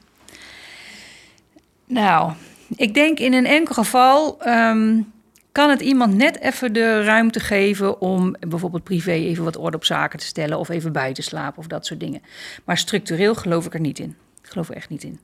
Nou, 1.87 2.31
ik 2.75 2.93
denk 2.93 3.19
in 3.19 3.33
een 3.33 3.45
enkel 3.45 3.73
geval 3.73 4.47
um, 4.47 5.11
kan 5.51 5.69
het 5.69 5.81
iemand 5.81 6.15
net 6.15 6.39
even 6.39 6.73
de 6.73 7.03
ruimte 7.03 7.39
geven 7.39 8.01
om 8.01 8.35
bijvoorbeeld 8.39 8.83
privé 8.83 9.11
even 9.11 9.43
wat 9.43 9.57
orde 9.57 9.77
op 9.77 9.85
zaken 9.85 10.19
te 10.19 10.25
stellen 10.25 10.59
of 10.59 10.69
even 10.69 10.91
bij 10.91 11.13
te 11.13 11.21
slapen 11.21 11.59
of 11.59 11.67
dat 11.67 11.85
soort 11.85 11.99
dingen. 11.99 12.21
Maar 12.63 12.77
structureel 12.77 13.35
geloof 13.35 13.65
ik 13.65 13.73
er 13.73 13.79
niet 13.79 13.99
in. 13.99 14.15
Ik 14.47 14.53
geloof 14.53 14.69
er 14.69 14.75
echt 14.75 14.89
niet 14.89 15.03
in. 15.03 15.19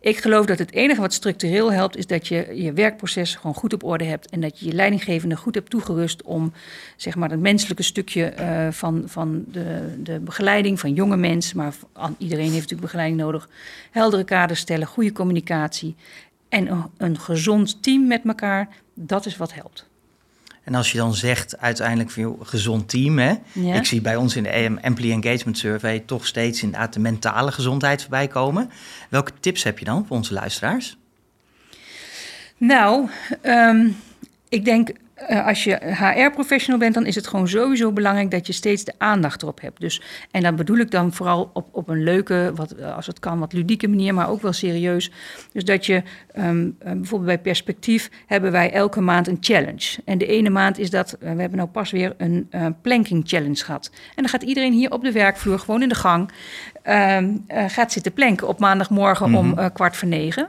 Ik 0.00 0.16
geloof 0.16 0.46
dat 0.46 0.58
het 0.58 0.72
enige 0.72 1.00
wat 1.00 1.12
structureel 1.12 1.72
helpt, 1.72 1.96
is 1.96 2.06
dat 2.06 2.28
je 2.28 2.48
je 2.54 2.72
werkproces 2.72 3.34
gewoon 3.34 3.54
goed 3.54 3.72
op 3.72 3.84
orde 3.84 4.04
hebt. 4.04 4.30
En 4.30 4.40
dat 4.40 4.58
je 4.58 4.66
je 4.66 4.72
leidinggevende 4.72 5.36
goed 5.36 5.54
hebt 5.54 5.70
toegerust 5.70 6.22
om 6.22 6.52
zeg 6.96 7.16
maar, 7.16 7.30
het 7.30 7.40
menselijke 7.40 7.82
stukje 7.82 8.34
uh, 8.40 8.68
van, 8.70 9.02
van 9.06 9.44
de, 9.46 9.94
de 10.02 10.20
begeleiding 10.20 10.80
van 10.80 10.92
jonge 10.92 11.16
mensen. 11.16 11.56
Maar 11.56 11.74
iedereen 12.18 12.44
heeft 12.44 12.54
natuurlijk 12.54 12.80
begeleiding 12.80 13.20
nodig. 13.20 13.48
Heldere 13.90 14.24
kaders 14.24 14.60
stellen, 14.60 14.86
goede 14.86 15.12
communicatie. 15.12 15.96
En 16.48 16.90
een, 16.96 17.20
gezond 17.20 17.82
team 17.82 18.06
met 18.06 18.24
elkaar, 18.24 18.68
dat 18.94 19.26
is 19.26 19.36
wat 19.36 19.54
helpt. 19.54 19.86
En 20.64 20.74
als 20.74 20.92
je 20.92 20.98
dan 20.98 21.14
zegt 21.14 21.58
uiteindelijk 21.58 22.10
van 22.10 22.22
joh, 22.22 22.40
gezond 22.42 22.88
team, 22.88 23.18
hè? 23.18 23.34
Ja. 23.52 23.74
ik 23.74 23.84
zie 23.84 24.00
bij 24.00 24.16
ons 24.16 24.36
in 24.36 24.42
de 24.42 24.48
Employee 24.80 25.12
Engagement 25.12 25.58
Survey 25.58 25.98
toch 25.98 26.26
steeds 26.26 26.62
inderdaad 26.62 26.92
de 26.92 27.00
mentale 27.00 27.52
gezondheid 27.52 28.00
voorbij 28.00 28.28
komen. 28.28 28.70
Welke 29.08 29.32
tips 29.40 29.62
heb 29.62 29.78
je 29.78 29.84
dan 29.84 30.06
voor 30.06 30.16
onze 30.16 30.32
luisteraars? 30.32 30.96
Nou, 32.56 33.08
um, 33.42 33.96
ik 34.48 34.64
denk 34.64 34.90
uh, 35.30 35.46
als 35.46 35.64
je 35.64 35.78
HR-professional 35.80 36.78
bent, 36.78 36.94
dan 36.94 37.06
is 37.06 37.14
het 37.14 37.26
gewoon 37.26 37.48
sowieso 37.48 37.92
belangrijk 37.92 38.30
dat 38.30 38.46
je 38.46 38.52
steeds 38.52 38.84
de 38.84 38.92
aandacht 38.98 39.42
erop 39.42 39.60
hebt. 39.60 39.80
Dus, 39.80 40.02
en 40.30 40.42
dan 40.42 40.56
bedoel 40.56 40.76
ik 40.76 40.90
dan 40.90 41.12
vooral 41.12 41.50
op, 41.52 41.68
op 41.72 41.88
een 41.88 42.02
leuke, 42.02 42.52
wat, 42.54 42.82
als 42.82 43.06
het 43.06 43.18
kan, 43.18 43.38
wat 43.38 43.52
ludieke 43.52 43.88
manier, 43.88 44.14
maar 44.14 44.30
ook 44.30 44.42
wel 44.42 44.52
serieus. 44.52 45.10
Dus 45.52 45.64
dat 45.64 45.86
je 45.86 46.02
um, 46.38 46.76
bijvoorbeeld 46.78 47.24
bij 47.24 47.38
Perspectief 47.38 48.10
hebben 48.26 48.52
wij 48.52 48.72
elke 48.72 49.00
maand 49.00 49.28
een 49.28 49.38
challenge. 49.40 50.00
En 50.04 50.18
de 50.18 50.26
ene 50.26 50.50
maand 50.50 50.78
is 50.78 50.90
dat, 50.90 51.16
uh, 51.20 51.32
we 51.32 51.40
hebben 51.40 51.58
nou 51.58 51.68
pas 51.68 51.90
weer 51.90 52.14
een 52.16 52.48
uh, 52.50 52.66
planking 52.82 53.22
challenge 53.26 53.64
gehad. 53.64 53.90
En 53.92 54.22
dan 54.22 54.28
gaat 54.28 54.42
iedereen 54.42 54.72
hier 54.72 54.92
op 54.92 55.02
de 55.02 55.12
werkvloer, 55.12 55.58
gewoon 55.58 55.82
in 55.82 55.88
de 55.88 55.94
gang, 55.94 56.30
gaat 57.48 57.92
zitten 57.92 58.12
planken 58.12 58.48
op 58.48 58.58
maandagmorgen 58.58 59.34
om 59.34 59.72
kwart 59.72 59.96
voor 59.96 60.08
negen. 60.08 60.48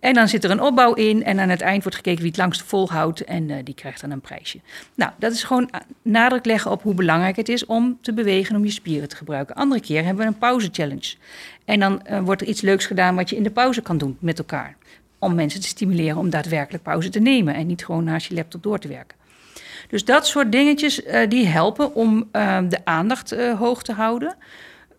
En 0.00 0.14
dan 0.14 0.28
zit 0.28 0.44
er 0.44 0.50
een 0.50 0.60
opbouw 0.60 0.94
in 0.94 1.24
en 1.24 1.40
aan 1.40 1.48
het 1.48 1.60
eind 1.60 1.82
wordt 1.82 1.96
gekeken 1.96 2.20
wie 2.20 2.30
het 2.30 2.40
langst 2.40 2.62
volhoudt 2.62 3.24
en 3.24 3.48
uh, 3.48 3.56
die 3.64 3.74
krijgt 3.74 4.00
dan 4.00 4.10
een 4.10 4.20
prijsje. 4.20 4.60
Nou, 4.94 5.12
dat 5.18 5.32
is 5.32 5.44
gewoon 5.44 5.70
nadruk 6.02 6.44
leggen 6.44 6.70
op 6.70 6.82
hoe 6.82 6.94
belangrijk 6.94 7.36
het 7.36 7.48
is 7.48 7.66
om 7.66 7.98
te 8.00 8.12
bewegen, 8.12 8.56
om 8.56 8.64
je 8.64 8.70
spieren 8.70 9.08
te 9.08 9.16
gebruiken. 9.16 9.54
Andere 9.54 9.80
keer 9.80 10.04
hebben 10.04 10.24
we 10.24 10.30
een 10.30 10.38
pauze 10.38 10.68
challenge. 10.72 11.14
En 11.64 11.80
dan 11.80 12.02
uh, 12.10 12.20
wordt 12.20 12.40
er 12.40 12.48
iets 12.48 12.60
leuks 12.60 12.86
gedaan 12.86 13.14
wat 13.14 13.30
je 13.30 13.36
in 13.36 13.42
de 13.42 13.50
pauze 13.50 13.82
kan 13.82 13.98
doen 13.98 14.16
met 14.20 14.38
elkaar. 14.38 14.76
Om 15.18 15.34
mensen 15.34 15.60
te 15.60 15.66
stimuleren 15.66 16.16
om 16.16 16.30
daadwerkelijk 16.30 16.82
pauze 16.82 17.08
te 17.08 17.20
nemen 17.20 17.54
en 17.54 17.66
niet 17.66 17.84
gewoon 17.84 18.04
naast 18.04 18.26
je 18.26 18.34
laptop 18.34 18.62
door 18.62 18.78
te 18.78 18.88
werken. 18.88 19.16
Dus 19.88 20.04
dat 20.04 20.26
soort 20.26 20.52
dingetjes 20.52 21.02
die 21.28 21.46
helpen 21.46 21.94
om 21.94 22.28
de 22.68 22.78
aandacht 22.84 23.34
hoog 23.58 23.82
te 23.82 23.92
houden. 23.92 24.36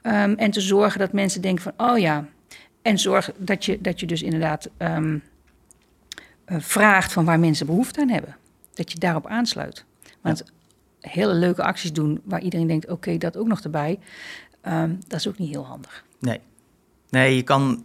Um, 0.04 0.36
en 0.36 0.52
te 0.52 0.62
zorgen 0.62 1.00
dat 1.00 1.14
mensen 1.14 1.42
denken 1.42 1.64
van, 1.64 1.90
oh 1.92 1.98
ja, 1.98 2.26
en 2.82 3.00
zorg 3.00 3.32
dat 3.38 3.66
je, 3.66 3.82
dat 3.82 4.00
je 4.00 4.06
dus 4.06 4.22
inderdaad 4.22 4.70
um, 4.78 5.24
uh, 6.48 6.58
vraagt 6.60 7.12
van 7.12 7.26
waar 7.26 7.40
mensen 7.40 7.66
behoefte 7.66 8.02
aan 8.02 8.10
hebben. 8.10 8.36
Dat 8.74 8.92
je 8.92 9.00
daarop 9.00 9.28
aansluit. 9.28 9.86
Want 10.22 10.44
ja. 11.00 11.10
hele 11.10 11.34
leuke 11.34 11.64
acties 11.64 11.94
doen 11.94 12.22
waar 12.24 12.42
iedereen 12.42 12.68
denkt: 12.68 12.86
oké, 12.86 12.94
okay, 12.94 13.18
dat 13.18 13.38
ook 13.38 13.48
nog 13.48 13.62
erbij. 13.62 14.00
Um, 14.68 15.00
dat 15.08 15.20
is 15.20 15.28
ook 15.28 15.38
niet 15.38 15.50
heel 15.50 15.66
handig. 15.66 16.04
Nee. 16.20 16.40
Nee, 17.10 17.36
je 17.36 17.42
kan 17.42 17.84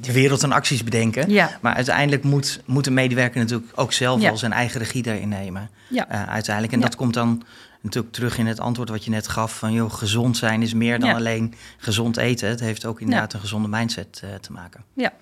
de 0.00 0.12
wereld 0.12 0.44
aan 0.44 0.52
acties 0.52 0.84
bedenken. 0.84 1.30
Ja. 1.30 1.58
Maar 1.60 1.74
uiteindelijk 1.74 2.22
moet, 2.22 2.60
moet 2.64 2.84
de 2.84 2.90
medewerker 2.90 3.40
natuurlijk 3.40 3.72
ook 3.74 3.92
zelf 3.92 4.20
ja. 4.20 4.26
wel 4.26 4.36
zijn 4.36 4.52
eigen 4.52 4.80
regie 4.80 5.02
daarin 5.02 5.28
nemen. 5.28 5.70
Ja. 5.88 6.12
Uh, 6.12 6.28
uiteindelijk. 6.28 6.74
En 6.74 6.80
dat 6.80 6.96
komt 6.96 7.14
dan 7.14 7.42
natuurlijk 7.86 8.14
terug 8.14 8.38
in 8.38 8.46
het 8.46 8.60
antwoord 8.60 8.88
wat 8.88 9.04
je 9.04 9.10
net 9.10 9.28
gaf: 9.28 9.58
van 9.58 9.72
joh, 9.72 9.92
gezond 9.92 10.36
zijn 10.36 10.62
is 10.62 10.74
meer 10.74 10.98
dan 10.98 11.08
ja. 11.08 11.14
alleen 11.14 11.54
gezond 11.76 12.16
eten. 12.16 12.48
Het 12.48 12.60
heeft 12.60 12.84
ook 12.84 13.00
inderdaad 13.00 13.30
ja. 13.30 13.36
een 13.36 13.44
gezonde 13.44 13.68
mindset 13.68 14.22
uh, 14.24 14.34
te 14.34 14.52
maken. 14.52 14.84
Ja. 14.92 15.12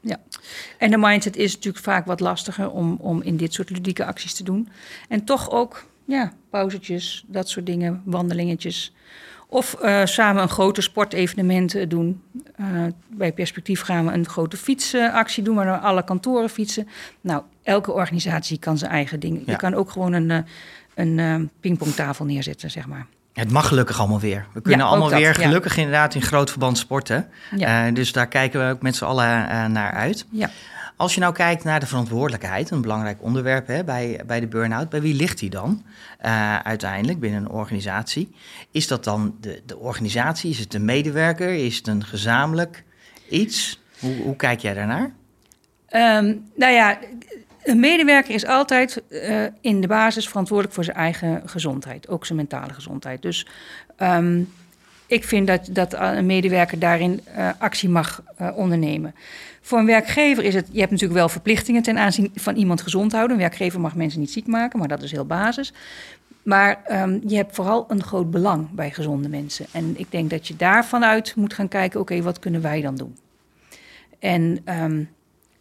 Ja, 0.00 0.20
en 0.78 0.90
de 0.90 0.96
mindset 0.98 1.36
is 1.36 1.54
natuurlijk 1.54 1.84
vaak 1.84 2.06
wat 2.06 2.20
lastiger 2.20 2.70
om, 2.70 2.96
om 3.00 3.22
in 3.22 3.36
dit 3.36 3.52
soort 3.52 3.70
ludieke 3.70 4.04
acties 4.04 4.34
te 4.34 4.42
doen. 4.42 4.68
En 5.08 5.24
toch 5.24 5.50
ook, 5.50 5.86
ja, 6.04 6.32
pauzetjes, 6.50 7.24
dat 7.26 7.48
soort 7.48 7.66
dingen, 7.66 8.02
wandelingetjes. 8.04 8.94
Of 9.46 9.76
uh, 9.82 10.04
samen 10.04 10.42
een 10.42 10.48
grote 10.48 10.80
sportevenement 10.80 11.90
doen. 11.90 12.22
Uh, 12.60 12.66
bij 13.08 13.32
Perspectief 13.32 13.80
gaan 13.80 14.06
we 14.06 14.12
een 14.12 14.28
grote 14.28 14.56
fietsactie 14.56 15.42
doen, 15.42 15.56
waar 15.56 15.66
we 15.66 15.78
alle 15.78 16.04
kantoren 16.04 16.50
fietsen. 16.50 16.88
Nou, 17.20 17.42
elke 17.62 17.92
organisatie 17.92 18.58
kan 18.58 18.78
zijn 18.78 18.90
eigen 18.90 19.20
ding. 19.20 19.42
Ja. 19.46 19.52
Je 19.52 19.56
kan 19.56 19.74
ook 19.74 19.90
gewoon 19.90 20.12
een 20.12 20.44
een 20.98 21.18
uh, 21.18 21.36
pingpongtafel 21.60 22.24
neerzetten, 22.24 22.70
zeg 22.70 22.86
maar. 22.86 23.06
Het 23.32 23.50
mag 23.50 23.68
gelukkig 23.68 23.98
allemaal 23.98 24.20
weer. 24.20 24.46
We 24.52 24.60
kunnen 24.60 24.80
Ja, 24.80 24.90
allemaal 24.90 25.08
dat, 25.08 25.18
weer 25.18 25.40
ja. 25.40 25.46
gelukkig 25.46 25.76
inderdaad 25.76 26.14
in 26.14 26.22
groot 26.22 26.50
verband 26.50 26.78
sporten. 26.78 27.28
Ja. 27.56 27.86
Eh, 27.86 27.94
dus 27.94 28.12
daar 28.12 28.28
kijken 28.28 28.66
we 28.66 28.72
ook 28.72 28.82
met 28.82 28.96
z'n 28.96 29.04
allen 29.04 29.48
eh, 29.48 29.66
naar 29.66 29.92
uit. 29.92 30.26
Ja. 30.30 30.50
Als 30.96 31.14
je 31.14 31.20
nou 31.20 31.32
kijkt 31.32 31.64
naar 31.64 31.80
de 31.80 31.86
verantwoordelijkheid, 31.86 32.70
een 32.70 32.80
belangrijk 32.80 33.22
onderwerp 33.22 33.66
hè, 33.66 33.84
bij, 33.84 34.20
bij 34.26 34.40
de 34.40 34.46
burn-out, 34.46 34.88
bij 34.88 35.00
wie 35.00 35.14
ligt 35.14 35.38
die 35.38 35.50
dan 35.50 35.84
eh, 36.18 36.56
uiteindelijk 36.56 37.20
binnen 37.20 37.40
een 37.40 37.50
organisatie? 37.50 38.34
Is 38.70 38.86
dat 38.86 39.04
dan 39.04 39.36
de, 39.40 39.62
de 39.66 39.76
organisatie? 39.76 40.50
Is 40.50 40.58
het 40.58 40.74
een 40.74 40.84
medewerker? 40.84 41.54
Is 41.54 41.76
het 41.76 41.86
een 41.86 42.04
gezamenlijk 42.04 42.84
iets? 43.28 43.80
Hoe, 44.00 44.16
hoe 44.22 44.36
kijk 44.36 44.60
jij 44.60 44.74
daarnaar? 44.74 45.10
Ehm, 45.88 46.34
nou 46.54 46.72
ja, 46.72 46.98
een 47.68 47.80
medewerker 47.80 48.34
is 48.34 48.46
altijd 48.46 49.02
eh, 49.08 49.44
in 49.60 49.80
de 49.80 49.86
basis 49.86 50.28
verantwoordelijk 50.28 50.74
voor 50.74 50.84
zijn 50.84 50.96
eigen 50.96 51.42
gezondheid, 51.46 52.08
ook 52.08 52.26
zijn 52.26 52.38
mentale 52.38 52.72
gezondheid. 52.72 53.22
Dus 53.22 53.46
ehm, 53.96 54.42
ik 55.06 55.24
vind 55.24 55.46
dat, 55.46 55.68
dat 55.70 55.92
een 55.92 56.26
medewerker 56.26 56.78
daarin 56.78 57.20
eh, 57.24 57.48
actie 57.58 57.88
mag 57.88 58.22
eh, 58.36 58.48
ondernemen. 58.56 59.14
Voor 59.60 59.78
een 59.78 59.86
werkgever 59.86 60.44
is 60.44 60.54
het, 60.54 60.68
je 60.70 60.78
hebt 60.78 60.90
natuurlijk 60.90 61.18
wel 61.18 61.28
verplichtingen 61.28 61.82
ten 61.82 61.98
aanzien 61.98 62.32
van 62.34 62.56
iemand 62.56 62.82
gezond 62.82 63.12
houden. 63.12 63.36
Een 63.36 63.42
werkgever 63.42 63.80
mag 63.80 63.94
mensen 63.94 64.20
niet 64.20 64.32
ziek 64.32 64.46
maken, 64.46 64.78
maar 64.78 64.88
dat 64.88 65.02
is 65.02 65.10
heel 65.10 65.26
basis. 65.26 65.72
Maar 66.42 66.80
ehm, 66.84 67.18
je 67.26 67.36
hebt 67.36 67.54
vooral 67.54 67.84
een 67.88 68.02
groot 68.02 68.30
belang 68.30 68.70
bij 68.70 68.90
gezonde 68.90 69.28
mensen. 69.28 69.66
En 69.72 69.94
ik 69.98 70.10
denk 70.10 70.30
dat 70.30 70.48
je 70.48 70.56
daarvan 70.56 71.04
uit 71.04 71.36
moet 71.36 71.54
gaan 71.54 71.68
kijken, 71.68 72.00
oké, 72.00 72.22
wat 72.22 72.38
kunnen 72.38 72.62
wij 72.62 72.80
dan 72.80 72.96
doen? 72.96 73.16
En 74.18 74.58
ehm, 74.64 75.02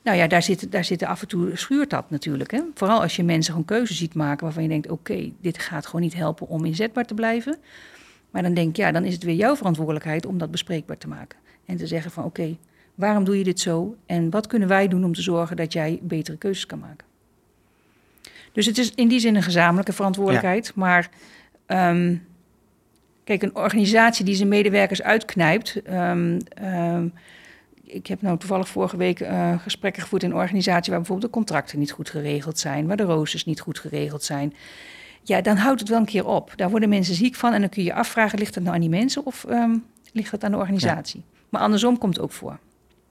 nou 0.08 0.20
ja, 0.20 0.28
daar 0.28 0.44
zit, 0.44 0.72
daar 0.72 0.84
zit 0.84 1.04
af 1.04 1.22
en 1.22 1.28
toe 1.28 1.56
schuurt 1.56 1.90
dat 1.90 2.10
natuurlijk. 2.10 2.52
Hè? 2.52 2.62
Vooral 2.74 3.02
als 3.02 3.16
je 3.16 3.24
mensen 3.24 3.52
gewoon 3.52 3.68
keuzes 3.68 3.98
ziet 3.98 4.14
maken 4.14 4.44
waarvan 4.44 4.64
je 4.64 4.70
denkt: 4.70 4.90
oké, 4.90 5.32
dit 5.42 5.60
gaat 5.60 5.86
gewoon 5.86 6.02
niet 6.02 6.14
helpen 6.14 6.48
om 6.48 6.66
inzetbaar 6.66 7.06
te 7.06 7.14
blijven. 7.14 7.58
Maar 8.32 8.42
dan 8.42 8.54
denk 8.54 8.70
ik, 8.70 8.76
ja, 8.76 8.92
dan 8.92 9.04
is 9.04 9.14
het 9.14 9.24
weer 9.24 9.36
jouw 9.36 9.56
verantwoordelijkheid 9.56 10.26
om 10.26 10.38
dat 10.38 10.52
bespreekbaar 10.52 10.98
te 10.98 11.08
maken. 11.08 11.40
En 11.66 11.78
te 11.78 11.88
zeggen 11.88 12.12
van 12.12 12.24
oké, 12.24 12.58
waarom 12.96 13.24
doe 13.24 13.38
je 13.38 13.44
dit 13.44 13.60
zo? 13.60 13.96
En 14.06 14.30
wat 14.30 14.48
kunnen 14.48 14.68
wij 14.68 14.88
doen 14.88 15.04
om 15.04 15.14
te 15.14 15.22
zorgen 15.22 15.56
dat 15.56 15.74
jij 15.74 16.00
betere 16.02 16.38
keuzes 16.38 16.66
kan 16.66 16.80
maken? 16.80 17.08
Dus 18.52 18.66
het 18.66 18.78
is 18.78 18.92
in 18.96 19.08
die 19.08 19.20
zin 19.20 19.36
een 19.36 19.44
gezamenlijke 19.44 19.94
verantwoordelijkheid. 19.94 20.72
Maar 20.76 21.10
ehm, 21.66 22.16
kijk, 23.24 23.42
een 23.42 23.56
organisatie 23.56 24.26
die 24.26 24.36
zijn 24.36 24.48
medewerkers 24.48 25.02
uitknijpt. 25.02 25.82
ehm, 25.82 26.40
ehm, 26.50 27.08
ik 27.88 28.08
heb 28.08 28.22
nou 28.22 28.38
toevallig 28.38 28.68
vorige 28.68 28.98
week 28.98 29.20
eh, 29.20 29.60
gesprekken 29.60 30.02
gevoerd 30.02 30.24
in 30.24 30.30
een 30.30 30.36
organisatie 30.36 30.92
waar 30.92 31.00
bijvoorbeeld 31.00 31.32
de 31.32 31.38
contracten 31.38 31.80
niet 31.80 31.92
goed 31.92 32.10
geregeld 32.10 32.60
zijn, 32.60 32.88
waar 32.88 32.98
de 32.98 33.04
roosters 33.04 33.46
niet 33.46 33.60
goed 33.60 33.80
geregeld 33.80 34.24
zijn. 34.24 34.54
Ja, 35.24 35.42
dan 35.42 35.58
houdt 35.58 35.80
het 35.80 35.90
wel 35.90 36.00
een 36.00 36.06
keer 36.06 36.26
op. 36.26 36.54
Daar 36.56 36.70
worden 36.70 36.90
mensen 36.90 37.16
ziek 37.16 37.36
van 37.36 37.54
en 37.54 37.60
dan 37.60 37.70
kun 37.70 37.84
je 37.84 37.88
je 37.88 37.96
afvragen, 37.96 38.40
ligt 38.40 38.56
het 38.56 38.64
nou 38.64 38.76
aan 38.76 38.82
die 38.82 38.90
mensen 38.90 39.26
of 39.26 39.46
ehm, 39.46 39.76
ligt 40.12 40.32
het 40.32 40.44
aan 40.44 40.52
de 40.52 40.58
organisatie? 40.58 41.24
Maar 41.50 41.62
andersom 41.62 41.98
komt 41.98 42.16
het 42.16 42.24
ook 42.24 42.32
voor. 42.32 42.60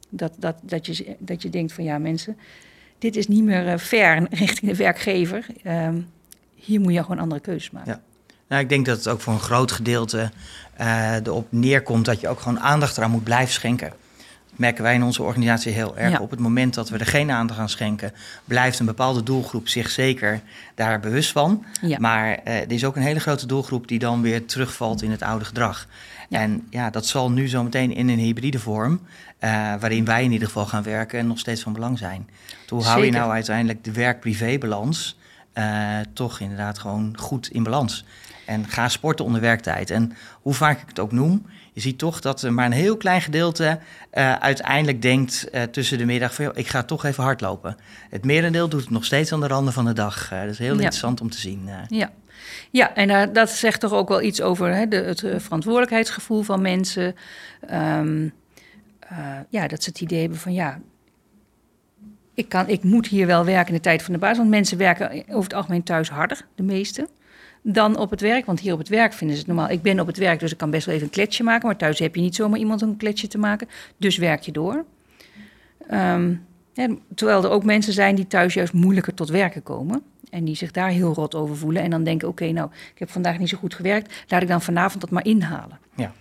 Dat, 0.09 0.33
dat, 0.39 0.57
dat, 0.63 0.87
je, 0.87 1.17
dat 1.19 1.43
je 1.43 1.51
denkt 1.51 1.73
van 1.73 1.85
ja 1.85 1.99
mensen, 1.99 2.37
dit 2.99 3.17
is 3.17 3.29
niet 3.29 3.45
meer 3.45 3.79
fair 3.79 4.27
richting 4.31 4.71
de 4.71 4.77
werkgever. 4.77 5.47
Ehm, 5.63 6.01
hier 6.55 6.81
moet 6.81 6.93
je 6.93 7.03
gewoon 7.03 7.19
andere 7.19 7.41
keuzes 7.41 7.71
maken. 7.71 7.93
Ja. 7.93 8.01
Nou, 8.49 8.63
ik 8.63 8.69
denk 8.69 8.87
dat 8.87 8.97
het 8.97 9.09
ook 9.09 9.21
voor 9.21 9.33
een 9.33 9.41
groot 9.41 9.73
gedeelte 9.73 10.31
eh, 10.75 11.15
erop 11.15 11.47
neerkomt 11.49 12.05
dat 12.05 12.21
je 12.21 12.29
ook 12.29 12.41
gewoon 12.41 12.61
aandacht 12.61 12.97
eraan 12.97 13.11
moet 13.11 13.25
blijven 13.25 13.53
schenken. 13.53 13.93
Merken 14.57 14.83
wij 14.83 14.95
in 14.95 15.03
onze 15.03 15.23
organisatie 15.23 15.73
heel 15.73 15.97
erg. 15.99 16.13
Ja. 16.13 16.19
Op 16.19 16.31
het 16.31 16.39
moment 16.39 16.75
dat 16.75 16.89
we 16.89 16.99
er 16.99 17.07
geen 17.07 17.31
aandacht 17.31 17.61
aan 17.61 17.69
schenken, 17.69 18.13
blijft 18.45 18.79
een 18.79 18.87
bepaalde 18.87 19.23
doelgroep 19.23 19.69
zich 19.69 19.91
zeker 19.91 20.41
daar 20.75 21.01
bewust 21.01 21.33
van. 21.33 21.65
Ja. 21.81 21.97
Maar 22.01 22.35
eh, 22.35 22.61
er 22.61 22.73
is 22.73 22.85
ook 22.85 22.97
een 22.97 23.03
hele 23.03 23.21
grote 23.21 23.47
doelgroep 23.47 23.89
die 23.89 23.99
dan 23.99 24.23
weer 24.23 24.47
terugvalt 24.47 25.03
in 25.03 25.11
het 25.11 25.23
oude 25.23 25.45
gedrag. 25.45 25.87
Ja. 26.29 26.41
En 26.41 26.67
ja, 26.71 26.91
dat 26.91 27.07
zal 27.07 27.31
nu 27.31 27.49
zometeen 27.49 27.95
in 27.95 28.09
een 28.09 28.19
hybride 28.19 28.59
vorm, 28.59 29.01
eh, 29.39 29.51
waarin 29.81 30.05
wij 30.05 30.25
in 30.25 30.33
ieder 30.33 30.47
geval 30.47 30.67
gaan 30.67 30.83
werken, 30.83 31.27
nog 31.27 31.39
steeds 31.39 31.63
van 31.63 31.73
belang 31.73 31.99
zijn. 31.99 32.29
Hoe 32.69 32.83
hou 32.83 33.05
je 33.05 33.11
nou 33.11 33.31
uiteindelijk 33.31 33.85
de 33.85 33.93
werk-privé-balans 33.93 35.19
eh, 35.53 35.99
toch 36.13 36.41
inderdaad 36.41 36.79
gewoon 36.79 37.19
goed 37.19 37.49
in 37.49 37.63
balans? 37.63 38.05
En 38.47 38.69
ga 38.69 38.89
sporten 38.89 39.25
onder 39.25 39.41
werktijd. 39.41 39.91
En 39.91 40.13
hoe 40.43 40.55
vaak 40.55 40.81
ik 40.81 40.89
het 40.89 40.99
ook 40.99 41.13
noem, 41.13 41.47
je 41.77 41.83
ziet 41.83 41.99
toch 41.99 42.21
dat 42.21 42.43
er 42.43 42.53
maar 42.53 42.67
een 42.67 42.73
heel 42.73 42.97
klein 42.97 43.21
gedeelte 43.21 43.79
eh, 44.11 44.35
uiteindelijk 44.35 45.03
denkt 45.03 45.51
eh, 45.51 45.63
tussen 45.63 45.99
de 45.99 46.05
middag 46.05 46.35
van... 46.35 46.45
Joh, 46.45 46.57
ik 46.57 46.67
ga 46.69 46.83
toch 46.83 47.05
even 47.05 47.23
hardlopen. 47.25 47.77
Het 48.11 48.25
merendeel 48.25 48.69
doet 48.69 48.81
het 48.81 48.91
nog 48.91 49.05
steeds 49.05 49.33
aan 49.33 49.41
de 49.41 49.47
randen 49.47 49.73
van 49.73 49.85
de 49.85 49.93
dag. 49.93 50.33
Eh, 50.33 50.41
dat 50.41 50.51
is 50.51 50.59
heel 50.59 50.69
Ja. 50.69 50.75
interessant 50.75 51.21
om 51.21 51.31
te 51.31 51.39
zien. 51.39 51.69
Ja, 51.89 52.11
ja 52.71 52.95
en 52.95 53.33
dat 53.33 53.51
zegt 53.51 53.81
toch 53.81 53.93
ook 53.93 54.09
wel 54.09 54.23
iets 54.23 54.41
over 54.43 54.75
hè, 54.75 54.89
de, 54.89 54.97
het 54.97 55.21
verantwoordelijkheidsgevoel 55.37 56.43
van 56.43 56.63
mensen. 56.63 57.15
Ehm, 57.69 58.29
eh, 59.09 59.19
ja, 59.49 59.67
dat 59.69 59.83
ze 59.83 59.89
het 59.91 60.01
idee 60.01 60.21
hebben 60.21 60.39
van 60.39 60.53
ja, 60.53 60.81
ik, 62.35 62.49
kan, 62.49 62.69
ik 62.69 62.83
moet 62.83 63.07
hier 63.07 63.27
wel 63.27 63.45
werken 63.45 63.69
in 63.69 63.75
de 63.75 63.81
tijd 63.81 64.03
van 64.03 64.13
de 64.13 64.19
baas. 64.21 64.37
Want 64.37 64.49
mensen 64.49 64.79
werken 64.79 65.11
over 65.29 65.43
het 65.43 65.55
algemeen 65.55 65.83
thuis 65.83 66.09
harder, 66.09 66.47
de 66.55 66.63
meeste, 66.63 67.09
dan 67.73 67.99
op 67.99 68.11
het 68.11 68.21
werk. 68.21 68.47
Want 68.47 68.61
hier 68.61 68.73
op 68.73 68.79
het 68.79 68.89
werk 68.89 69.13
vinden 69.13 69.37
ze 69.37 69.43
het 69.43 69.53
normaal. 69.53 69.71
Ik 69.71 69.83
ben 69.83 70.01
op 70.01 70.07
het 70.07 70.17
werk, 70.17 70.41
dus 70.41 70.53
ik 70.53 70.59
kan 70.59 70.71
best 70.71 70.87
wel 70.87 70.95
even 70.95 71.07
een 71.07 71.13
kletsje 71.13 71.43
maken. 71.43 71.67
Maar 71.67 71.77
thuis 71.77 71.99
heb 71.99 72.15
je 72.15 72.21
niet 72.21 72.35
zomaar 72.35 72.59
iemand 72.59 72.83
een 72.83 72.97
kletsje 72.97 73.29
te 73.29 73.39
maken. 73.39 73.69
Dus 73.97 74.17
werk 74.17 74.43
je 74.43 74.53
door. 74.53 74.85
Ehm, 75.89 76.35
terwijl 77.15 77.45
er 77.45 77.51
ook 77.51 77.65
mensen 77.65 77.93
zijn 77.93 78.15
die 78.15 78.27
thuis 78.27 78.55
juist 78.55 78.73
moeilijker 78.73 79.15
tot 79.15 79.29
werken 79.29 79.63
komen. 79.63 80.03
En 80.31 80.45
die 80.45 80.57
zich 80.57 80.71
daar 80.71 80.89
heel 80.89 81.13
rot 81.13 81.35
over 81.35 81.57
voelen. 81.57 81.83
En 81.83 81.91
dan 81.91 82.05
denken, 82.05 82.29
oké, 82.29 82.51
nou, 82.51 82.71
ik 82.93 82.99
heb 82.99 83.11
vandaag 83.11 83.39
niet 83.39 83.49
zo 83.49 83.59
goed 83.59 83.75
gewerkt. 83.75 84.25
Laat 84.29 84.43
ik 84.43 84.49
dan 84.49 84.63
vanavond 84.63 85.01
dat 85.01 85.11
maar 85.11 85.25
inhalen. 85.25 85.79
Ja. 85.95 86.13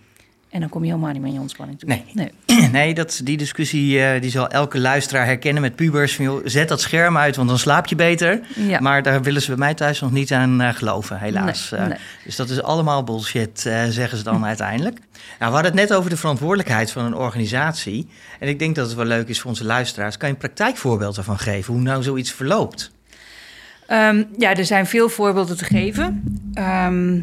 En 0.50 0.60
dan 0.60 0.68
kom 0.68 0.84
je 0.84 0.90
helemaal 0.90 1.12
niet 1.12 1.20
meer 1.20 1.28
in 1.28 1.34
je 1.34 1.40
ontspanning 1.40 1.78
toe. 1.78 1.88
Nee. 1.88 2.04
nee. 2.12 2.30
Nee, 2.70 2.94
dat, 2.94 3.20
die 3.24 3.36
discussie 3.36 4.00
eh, 4.00 4.20
die 4.20 4.30
zal 4.30 4.48
elke 4.48 4.78
luisteraar 4.78 5.26
herkennen 5.26 5.62
met 5.62 5.76
pubers. 5.76 6.14
Van, 6.14 6.24
joh, 6.24 6.40
zet 6.44 6.68
dat 6.68 6.80
scherm 6.80 7.16
uit, 7.16 7.36
want 7.36 7.48
dan 7.48 7.58
slaap 7.58 7.86
je 7.86 7.94
beter. 7.94 8.40
Ja. 8.54 8.80
Maar 8.80 9.02
daar 9.02 9.22
willen 9.22 9.42
ze 9.42 9.48
bij 9.48 9.56
mij 9.56 9.74
thuis 9.74 10.00
nog 10.00 10.12
niet 10.12 10.32
aan 10.32 10.60
eh, 10.60 10.74
geloven, 10.74 11.18
helaas. 11.18 11.70
Nee, 11.70 11.80
Eh. 11.80 11.96
Dus 12.24 12.36
dat 12.36 12.50
is 12.50 12.62
allemaal 12.62 13.04
bullshit, 13.04 13.60
zeggen 13.88 14.18
ze 14.18 14.24
dan 14.24 14.44
uiteindelijk. 14.54 14.98
Nou, 14.98 15.06
we 15.38 15.44
hadden 15.44 15.64
het 15.64 15.74
net 15.74 15.94
over 15.94 16.10
de 16.10 16.16
verantwoordelijkheid 16.16 16.90
van 16.90 17.04
een 17.04 17.14
organisatie. 17.14 18.08
En 18.40 18.48
ik 18.48 18.58
denk 18.58 18.74
dat 18.74 18.86
het 18.86 18.96
wel 18.96 19.04
leuk 19.04 19.28
is 19.28 19.40
voor 19.40 19.50
onze 19.50 19.64
luisteraars. 19.64 20.16
Kan 20.16 20.28
je 20.28 20.34
een 20.34 20.40
praktijkvoorbeeld 20.40 21.16
ervan 21.16 21.38
geven, 21.38 21.72
hoe 21.72 21.82
nou 21.82 22.02
zoiets 22.02 22.32
verloopt? 22.32 22.90
Ehm, 23.86 24.24
ja, 24.38 24.54
er 24.54 24.64
zijn 24.64 24.86
veel 24.86 25.08
voorbeelden 25.08 25.56
te 25.56 25.64
geven. 25.64 26.22
Ehm, 26.54 27.20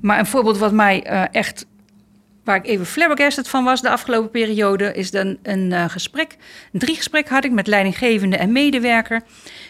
maar 0.00 0.18
een 0.18 0.26
voorbeeld 0.26 0.58
wat 0.58 0.72
mij 0.72 1.02
echt, 1.32 1.66
waar 2.48 2.56
ik 2.56 2.66
even 2.66 2.86
flabbergasted 2.86 3.48
van 3.48 3.64
was 3.64 3.82
de 3.82 3.90
afgelopen 3.90 4.30
periode, 4.30 4.92
is 4.92 5.10
dan 5.10 5.36
een 5.42 5.72
eh, 5.72 5.88
gesprek. 5.88 6.36
Drie 6.72 6.96
gesprek 6.96 7.28
had 7.28 7.44
ik 7.44 7.52
met 7.52 7.66
leidinggevende 7.66 8.36
en 8.36 8.52
medewerker. 8.52 9.22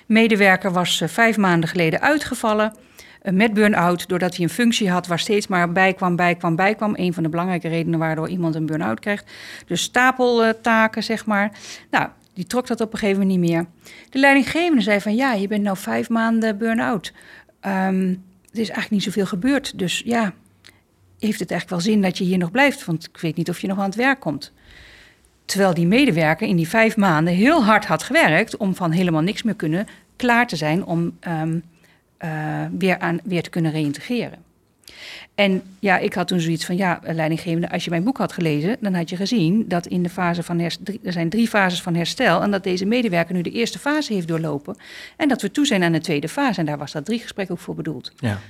Medewerker 0.07 0.73
was 0.73 1.01
eh, 1.01 1.09
vijf 1.09 1.37
maanden 1.37 1.69
geleden 1.69 2.01
uitgevallen. 2.01 2.73
eh, 3.23 3.33
met 3.33 3.55
burn-out, 3.55 4.09
doordat 4.09 4.35
hij 4.35 4.45
een 4.45 4.51
functie 4.51 4.91
had 4.91 5.07
waar 5.07 5.19
steeds 5.19 5.47
maar 5.47 5.73
bijkwam, 5.73 6.17
bijkwam, 6.17 6.57
bijkwam. 6.57 6.93
Een 6.97 7.13
van 7.13 7.23
de 7.23 7.29
belangrijke 7.29 7.69
redenen 7.69 7.99
waardoor 7.99 8.29
iemand 8.29 8.55
een 8.55 8.67
burn-out 8.67 9.01
krijgt. 9.01 9.31
Dus 9.67 9.83
stapeltaken, 9.83 11.03
zeg 11.03 11.27
maar. 11.27 11.51
Nou, 11.91 12.09
die 12.35 12.47
trok 12.47 12.67
dat 12.67 12.81
op 12.81 12.93
een 12.93 12.99
gegeven 12.99 13.21
moment 13.21 13.41
niet 13.41 13.51
meer. 13.51 13.67
De 14.11 14.19
leidinggevende 14.19 14.83
zei 14.83 15.01
van, 15.01 15.15
ja, 15.15 15.33
je 15.33 15.49
bent 15.49 15.63
nou 15.63 15.77
vijf 15.77 16.09
maanden 16.09 16.59
burn-out. 16.59 17.13
Ehm, 17.61 18.09
er 18.53 18.61
is 18.61 18.69
eigenlijk 18.69 18.91
niet 18.91 19.03
zoveel 19.03 19.27
gebeurd, 19.27 19.79
dus 19.79 20.03
ja, 20.05 20.33
heeft 21.19 21.41
het 21.41 21.51
eigenlijk 21.51 21.83
wel 21.83 21.93
zin 21.93 22.03
dat 22.03 22.19
je 22.19 22.25
hier 22.25 22.39
nog 22.39 22.51
blijft? 22.51 22.85
Want 22.85 23.09
ik 23.13 23.21
weet 23.21 23.37
niet 23.37 23.49
of 23.49 23.61
je 23.61 23.67
nog 23.67 23.79
aan 23.79 23.85
het 23.85 23.95
werk 23.95 24.21
komt. 24.21 24.53
Terwijl 25.45 25.75
die 25.75 25.87
medewerker 25.87 26.49
in 26.49 26.57
die 26.57 26.69
vijf 26.69 26.97
maanden 26.97 27.35
heel 27.35 27.65
hard 27.65 27.87
had 27.87 28.03
gewerkt 28.03 28.57
om 28.57 28.75
van 28.75 28.91
helemaal 28.91 29.23
niks 29.23 29.43
meer 29.43 29.55
kunnen 29.55 29.87
klaar 30.17 30.47
te 30.47 30.57
zijn 30.57 30.85
om 30.85 31.17
ehm, 31.21 31.59
eh, 32.17 32.65
weer, 32.79 32.99
aan, 32.99 33.21
weer 33.25 33.43
te 33.43 33.51
kunnen 33.51 33.71
reïntegreren. 33.71 34.47
En 35.35 35.63
ja, 35.79 35.99
ik 35.99 36.15
had 36.15 36.29
toen 36.29 36.41
zoiets 36.41 36.65
van, 36.65 36.77
ja, 36.77 37.01
leidinggevende, 37.03 37.71
als 37.71 37.85
je 37.85 37.91
mijn 37.91 38.05
boek 38.05 38.19
had 38.19 38.33
gelezen, 38.33 38.77
dan 38.81 38.95
had 38.95 39.11
je 39.11 39.17
gezien 39.17 39.65
dat 39.69 39.87
in 39.87 40.03
de 40.03 40.09
fase 40.09 40.43
van 40.43 40.59
herstel, 40.59 40.95
er 41.05 41.13
zijn 41.13 41.29
drie 41.29 41.49
fases 41.49 41.83
van 41.83 41.95
herstel 41.95 42.43
en 42.43 42.51
dat 42.51 42.63
deze 42.63 42.85
medewerker 42.85 43.35
nu 43.35 43.43
de 43.43 43.51
eerste 43.51 43.79
fase 43.79 44.13
heeft 44.13 44.29
doorlopen 44.29 44.77
en 45.17 45.29
dat 45.29 45.43
we 45.43 45.51
toe 45.51 45.67
zijn 45.67 45.83
aan 45.83 45.93
de 45.93 46.01
tweede 46.01 46.29
fase. 46.29 46.61
En 46.61 46.67
daar 46.67 46.79
was 46.79 46.93
dat 46.93 47.05
drie 47.05 47.19
gesprek 47.19 47.51
ook 47.51 47.59
voor 47.59 47.75
bedoeld. 47.75 48.13
Ja. 48.17 48.41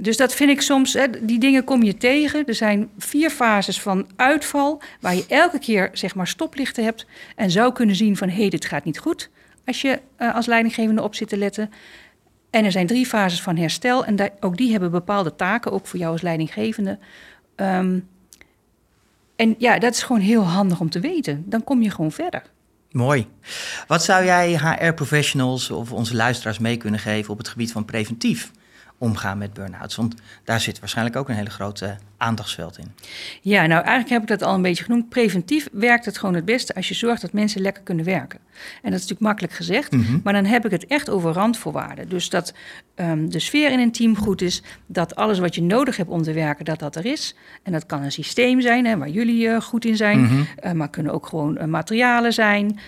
Dus 0.00 0.16
dat 0.16 0.34
vind 0.34 0.50
ik 0.50 0.60
soms, 0.60 0.92
hè, 0.92 1.06
die 1.20 1.38
dingen 1.38 1.64
kom 1.64 1.82
je 1.82 1.96
tegen. 1.96 2.46
Er 2.46 2.54
zijn 2.54 2.90
vier 2.98 3.30
fases 3.30 3.80
van 3.80 4.06
uitval, 4.16 4.82
waar 5.00 5.14
je 5.14 5.24
elke 5.28 5.58
keer 5.58 5.90
zeg 5.92 6.14
maar 6.14 6.26
stoplichten 6.26 6.84
hebt 6.84 7.06
en 7.36 7.50
zou 7.50 7.72
kunnen 7.72 7.96
zien 7.96 8.16
van 8.16 8.28
hé, 8.28 8.40
hey, 8.40 8.48
dit 8.48 8.64
gaat 8.64 8.84
niet 8.84 8.98
goed 8.98 9.30
als 9.68 9.80
je 9.80 10.00
eh, 10.16 10.34
als 10.34 10.46
leidinggevende 10.46 11.02
op 11.02 11.14
zit 11.14 11.28
te 11.28 11.36
letten. 11.36 11.70
En 12.50 12.64
er 12.64 12.72
zijn 12.72 12.86
drie 12.86 13.06
fases 13.06 13.42
van 13.42 13.56
herstel 13.56 14.04
en 14.04 14.16
daar, 14.16 14.30
ook 14.40 14.56
die 14.56 14.70
hebben 14.70 14.90
bepaalde 14.90 15.36
taken, 15.36 15.72
ook 15.72 15.86
voor 15.86 15.98
jou 15.98 16.12
als 16.12 16.22
leidinggevende. 16.22 16.98
Ehm, 17.54 17.98
en 19.36 19.54
ja, 19.58 19.78
dat 19.78 19.94
is 19.94 20.02
gewoon 20.02 20.20
heel 20.20 20.42
handig 20.42 20.80
om 20.80 20.90
te 20.90 21.00
weten. 21.00 21.44
Dan 21.46 21.64
kom 21.64 21.82
je 21.82 21.90
gewoon 21.90 22.12
verder. 22.12 22.42
Mooi. 22.90 23.26
Wat 23.86 24.04
zou 24.04 24.24
jij 24.24 24.56
HR-professionals 24.56 25.70
of 25.70 25.92
onze 25.92 26.16
luisteraars 26.16 26.58
mee 26.58 26.76
kunnen 26.76 27.00
geven 27.00 27.32
op 27.32 27.38
het 27.38 27.48
gebied 27.48 27.72
van 27.72 27.84
preventief 27.84 28.50
omgaan 28.98 29.38
met 29.38 29.52
burn-outs? 29.54 29.96
Want 29.96 30.14
daar 30.44 30.60
zit 30.60 30.78
waarschijnlijk 30.78 31.16
ook 31.16 31.28
een 31.28 31.34
hele 31.34 31.50
grote 31.50 31.96
aandachtsveld 32.16 32.78
in. 32.78 32.92
Ja, 33.40 33.60
nou 33.66 33.80
eigenlijk 33.80 34.08
heb 34.08 34.22
ik 34.22 34.28
dat 34.28 34.42
al 34.42 34.54
een 34.54 34.62
beetje 34.62 34.84
genoemd. 34.84 35.08
Preventief 35.08 35.68
werkt 35.72 36.04
het 36.04 36.18
gewoon 36.18 36.34
het 36.34 36.44
beste 36.44 36.74
als 36.74 36.88
je 36.88 36.94
zorgt 36.94 37.20
dat 37.22 37.32
mensen 37.32 37.60
lekker 37.60 37.82
kunnen 37.82 38.04
werken. 38.04 38.38
En 38.58 38.90
dat 38.90 38.92
is 38.92 39.06
natuurlijk 39.06 39.20
makkelijk 39.20 39.52
gezegd, 39.52 39.92
Mhm. 39.92 40.18
maar 40.24 40.32
dan 40.32 40.44
heb 40.44 40.64
ik 40.64 40.70
het 40.70 40.86
echt 40.86 41.10
over 41.10 41.32
randvoorwaarden. 41.32 42.08
Dus 42.08 42.28
dat 42.30 42.52
ehm, 42.94 43.28
de 43.28 43.38
sfeer 43.38 43.70
in 43.72 43.78
een 43.78 43.92
team 43.92 44.16
goed 44.16 44.42
is, 44.42 44.62
dat 44.86 45.14
alles 45.16 45.38
wat 45.38 45.54
je 45.54 45.62
nodig 45.62 45.96
hebt 45.96 46.08
om 46.10 46.22
te 46.22 46.32
werken, 46.32 46.64
dat 46.64 46.78
dat 46.78 46.96
er 46.96 47.06
is. 47.06 47.34
En 47.62 47.72
dat 47.72 47.86
kan 47.86 48.02
een 48.02 48.12
systeem 48.12 48.60
zijn, 48.60 48.86
hè, 48.86 48.96
waar 48.96 49.08
jullie 49.08 49.48
eh, 49.48 49.60
goed 49.60 49.84
in 49.84 49.96
zijn, 49.96 50.46
eh, 50.56 50.72
maar 50.72 50.90
kunnen 50.90 51.12
ook 51.12 51.26
gewoon 51.26 51.56
eh, 51.56 51.66
materialen 51.66 52.32
zijn, 52.32 52.78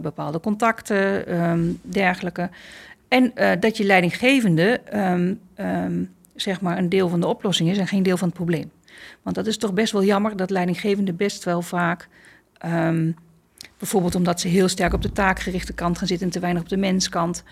bepaalde 0.00 0.40
contacten, 0.40 1.26
ehm, 1.26 1.60
dergelijke. 1.82 2.50
En 3.14 3.34
eh, 3.34 3.60
dat 3.60 3.76
je 3.76 3.84
leidinggevende 3.84 4.80
ehm, 4.84 5.34
ehm, 5.54 6.04
zeg 6.34 6.60
maar 6.60 6.78
een 6.78 6.88
deel 6.88 7.08
van 7.08 7.20
de 7.20 7.26
oplossing 7.26 7.70
is 7.70 7.78
en 7.78 7.86
geen 7.86 8.02
deel 8.02 8.16
van 8.16 8.28
het 8.28 8.36
probleem. 8.36 8.70
Want 9.22 9.36
dat 9.36 9.46
is 9.46 9.56
toch 9.56 9.72
best 9.72 9.92
wel 9.92 10.04
jammer 10.04 10.36
dat 10.36 10.50
leidinggevenden 10.50 11.16
best 11.16 11.44
wel 11.44 11.62
vaak, 11.62 12.08
ehm, 12.58 13.12
bijvoorbeeld 13.78 14.14
omdat 14.14 14.40
ze 14.40 14.48
heel 14.48 14.68
sterk 14.68 14.92
op 14.92 15.02
de 15.02 15.12
taakgerichte 15.12 15.72
kant 15.72 15.98
gaan 15.98 16.06
zitten 16.06 16.26
en 16.26 16.32
te 16.32 16.40
weinig 16.40 16.62
op 16.62 16.68
de 16.68 16.76
menskant, 16.76 17.44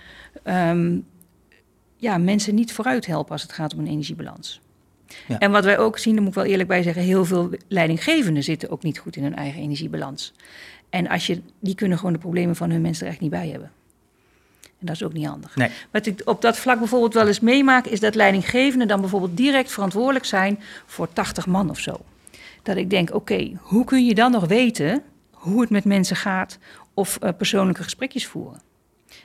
ja, 1.96 2.18
mensen 2.18 2.55
niet 2.55 2.72
vooruit 2.72 3.07
helpen 3.07 3.33
als 3.33 3.42
het 3.42 3.53
gaat 3.53 3.75
om 3.75 3.81
een 3.81 3.87
energiebalans. 3.87 4.61
Ja. 5.29 5.38
En 5.38 5.51
wat 5.51 5.64
wij 5.64 5.79
ook 5.79 5.98
zien, 5.98 6.12
daar 6.12 6.22
moet 6.22 6.33
ik 6.33 6.38
wel 6.42 6.51
eerlijk 6.51 6.68
bij 6.68 6.83
zeggen, 6.83 7.03
heel 7.03 7.25
veel 7.25 7.51
leidinggevenden 7.68 8.42
zitten 8.42 8.70
ook 8.70 8.83
niet 8.83 8.98
goed 8.98 9.16
in 9.16 9.22
hun 9.22 9.37
eigen 9.37 9.61
energiebalans. 9.61 10.35
En 10.90 11.09
als 11.09 11.27
je, 11.27 11.42
die 11.61 11.75
kunnen 11.75 11.98
gewoon 11.98 12.12
de 12.12 12.18
problemen 12.18 12.57
van 12.57 12.70
hun 12.70 12.81
mensen 12.81 13.07
er 13.07 13.12
echt 13.12 13.20
niet 13.20 13.31
bij 13.31 13.48
hebben. 13.48 13.70
En 14.83 14.88
dat 14.88 14.97
is 14.97 15.03
ook 15.03 15.12
niet 15.12 15.27
handig. 15.27 15.57
Nee. 15.57 15.71
Wat 15.90 16.07
ik 16.07 16.23
op 16.25 16.42
dat 16.42 16.59
vlak 16.59 16.79
bijvoorbeeld 16.79 17.14
wel 17.14 17.27
eens 17.27 17.40
meemaak, 17.40 17.87
is 17.87 18.01
dat 18.01 18.14
leidinggevenden 18.14 18.88
dan 18.88 19.01
bijvoorbeeld 19.01 19.37
direct 19.37 19.73
verantwoordelijk 19.73 20.25
zijn 20.25 20.61
voor 20.87 21.12
80 21.12 21.47
man 21.47 21.71
of 21.71 21.79
zo. 21.79 22.01
Dat 22.62 22.77
ik 22.77 22.90
denk, 22.90 23.14
oké, 23.14 23.53
hoe 23.61 23.85
kun 23.85 24.05
je 24.05 24.14
dan 24.14 24.31
nog 24.31 24.47
weten 24.47 25.03
hoe 25.31 25.61
het 25.61 25.71
met 25.71 25.85
mensen 25.85 26.16
gaat 26.16 26.59
of 26.95 27.16
eh, 27.16 27.31
persoonlijke 27.37 27.83
gesprekjes 27.83 28.27
voeren? 28.27 28.61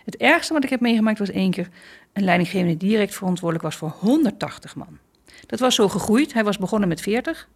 Het 0.06 0.16
ergste 0.16 0.54
wat 0.54 0.64
ik 0.64 0.70
heb 0.70 0.80
meegemaakt 0.80 1.20
was 1.20 1.30
één 1.30 1.52
keer 1.52 1.70
een 2.14 2.24
leidinggevende 2.24 2.78
direct 2.78 3.16
verantwoordelijk 3.16 3.64
was 3.64 3.76
voor 3.76 3.96
180 4.00 4.76
man. 4.76 4.98
Dat 5.46 5.60
was 5.60 5.76
zo 5.76 5.90
gegroeid. 5.90 6.34
Hij 6.34 6.44
was 6.44 6.58
begonnen 6.58 6.88
met 6.88 7.02
40 7.02 7.48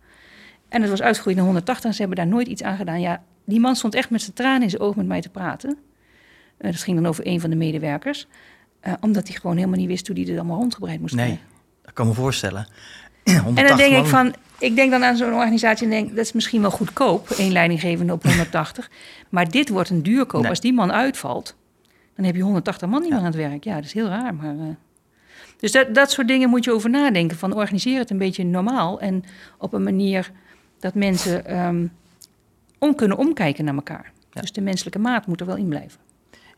en 0.70 0.82
het 0.82 0.90
was 0.90 1.02
uitgegroeid 1.02 1.36
naar 1.36 1.46
180 1.46 1.86
en 1.86 1.94
ze 1.94 2.00
hebben 2.00 2.18
daar 2.18 2.28
nooit 2.28 2.48
iets 2.48 2.64
aan 2.64 2.78
gedaan. 2.78 3.02
Ja, 3.02 3.24
die 3.46 3.60
man 3.60 3.76
stond 3.76 3.96
echt 3.96 4.10
met 4.10 4.22
zijn 4.22 4.34
tranen 4.34 4.62
in 4.62 4.70
zijn 4.70 4.82
ogen 4.82 4.98
met 4.98 5.08
mij 5.08 5.22
te 5.22 5.30
praten. 5.30 5.78
Eh, 6.62 6.72
dat 6.72 6.82
ging 6.82 6.98
dan 6.98 7.06
over 7.06 7.28
een 7.28 7.40
van 7.42 7.50
de 7.50 7.56
medewerkers. 7.56 8.28
Eh, 8.80 8.94
omdat 9.02 9.28
hij 9.28 9.38
gewoon 9.38 9.56
helemaal 9.56 9.78
niet 9.80 9.88
wist 9.88 10.08
hoe 10.08 10.16
hij 10.16 10.26
dit 10.26 10.38
allemaal 10.38 10.58
rondgebreid 10.58 11.00
moest 11.00 11.16
Nee, 11.16 11.26
krijgen. 11.26 11.48
dat 11.82 11.94
kan 11.94 12.08
me 12.08 12.14
voorstellen. 12.14 12.68
En 13.24 13.38
180 13.44 13.68
dan 13.78 13.90
denk 13.90 14.04
ik 14.06 14.10
van, 14.10 14.34
ik 14.60 14.76
denk 14.76 14.92
dan 14.92 15.04
aan 15.04 15.18
zo'n 15.18 15.34
organisatie 15.34 15.84
en 15.86 15.90
denk, 15.92 16.10
dat 16.10 16.26
is 16.26 16.32
misschien 16.32 16.62
wel 16.62 16.72
goedkoop, 16.72 17.30
één 17.30 17.52
leidinggevende 17.52 18.14
op 18.14 18.24
180. 18.28 18.90
maar 19.30 19.52
dit 19.52 19.70
wordt 19.70 19.90
een 19.90 20.04
duurkoop. 20.04 20.42
Nee. 20.42 20.50
Als 20.50 20.60
die 20.60 20.74
man 20.74 20.92
uitvalt, 20.92 21.56
dan 22.16 22.26
heb 22.26 22.36
je 22.36 22.42
180 22.42 22.90
man 22.90 23.00
niet 23.02 23.10
Ja. 23.10 23.16
meer 23.16 23.26
aan 23.26 23.32
het 23.32 23.42
werk. 23.50 23.64
Ja, 23.64 23.76
dat 23.76 23.84
is 23.84 23.94
heel 23.94 24.08
raar. 24.08 24.34
Maar, 24.36 24.56
eh, 24.56 24.64
dus 25.58 25.72
dat, 25.72 25.96
dat 25.96 26.12
soort 26.12 26.28
dingen 26.28 26.50
moet 26.50 26.64
je 26.64 26.72
over 26.72 26.90
nadenken. 26.90 27.38
Van 27.38 27.54
organiseer 27.54 28.00
het 28.00 28.10
een 28.10 28.18
beetje 28.18 28.44
normaal 28.44 29.00
en 29.00 29.24
op 29.58 29.74
een 29.74 29.84
manier 29.84 30.32
dat 30.80 30.94
mensen 30.94 31.46
ehm, 31.46 31.86
om 32.80 32.96
kunnen 32.96 33.18
omkijken 33.18 33.66
naar 33.66 33.76
elkaar. 33.76 34.12
Ja. 34.32 34.42
Dus 34.42 34.52
de 34.52 34.62
menselijke 34.62 35.00
maat 35.00 35.28
moet 35.28 35.40
er 35.40 35.46
wel 35.46 35.56
in 35.58 35.68
blijven. 35.68 36.00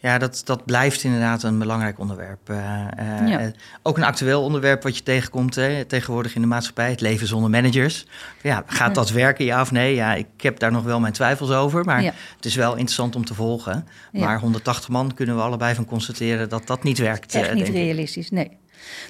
Ja, 0.04 0.18
dat, 0.18 0.42
dat 0.46 0.66
blijft 0.66 1.04
inderdaad 1.04 1.44
een 1.44 1.60
belangrijk 1.60 2.00
onderwerp. 2.00 2.50
Eh, 2.50 2.58
eh, 2.98 3.28
Ja. 3.30 3.39
eh, 3.39 3.48
ook 3.84 3.98
een 3.98 4.04
actueel 4.04 4.44
onderwerp 4.44 4.84
wat 4.84 4.98
je 4.98 5.04
tegenkomt 5.04 5.56
hè, 5.56 5.86
tegenwoordig 5.86 6.36
in 6.36 6.42
de 6.42 6.48
maatschappij. 6.48 6.89
Het 6.89 7.02
leven 7.02 7.28
zonder 7.28 7.50
managers. 7.50 8.06
Ja, 8.42 8.63
gaat 8.68 8.96
dat 8.96 9.10
werken, 9.12 9.46
ja 9.46 9.62
of 9.62 9.72
nee? 9.72 9.96
Ja, 9.96 10.13
ik 10.13 10.26
heb 10.38 10.60
daar 10.60 10.72
nog 10.72 10.84
wel 10.84 11.00
mijn 11.00 11.13
twijfels 11.13 11.52
over. 11.52 11.86
Maar 11.86 12.04
Ja. 12.04 12.13
het 12.36 12.46
is 12.46 12.56
wel 12.56 12.72
interessant 12.72 13.16
om 13.16 13.26
te 13.26 13.34
volgen. 13.34 13.88
Maar 14.12 14.39
180 14.39 14.89
man 14.89 15.13
kunnen 15.13 15.36
we 15.36 15.42
allebei 15.42 15.76
van 15.76 15.86
constateren 15.86 16.50
dat 16.50 16.68
dat 16.68 16.84
niet 16.84 16.98
werkt. 16.98 17.36
Echt 17.36 17.48
eh, 17.48 17.54
niet 17.54 17.66
denk 17.66 17.78
ik. 17.78 17.84
realistisch, 17.84 18.30
nee. 18.32 18.58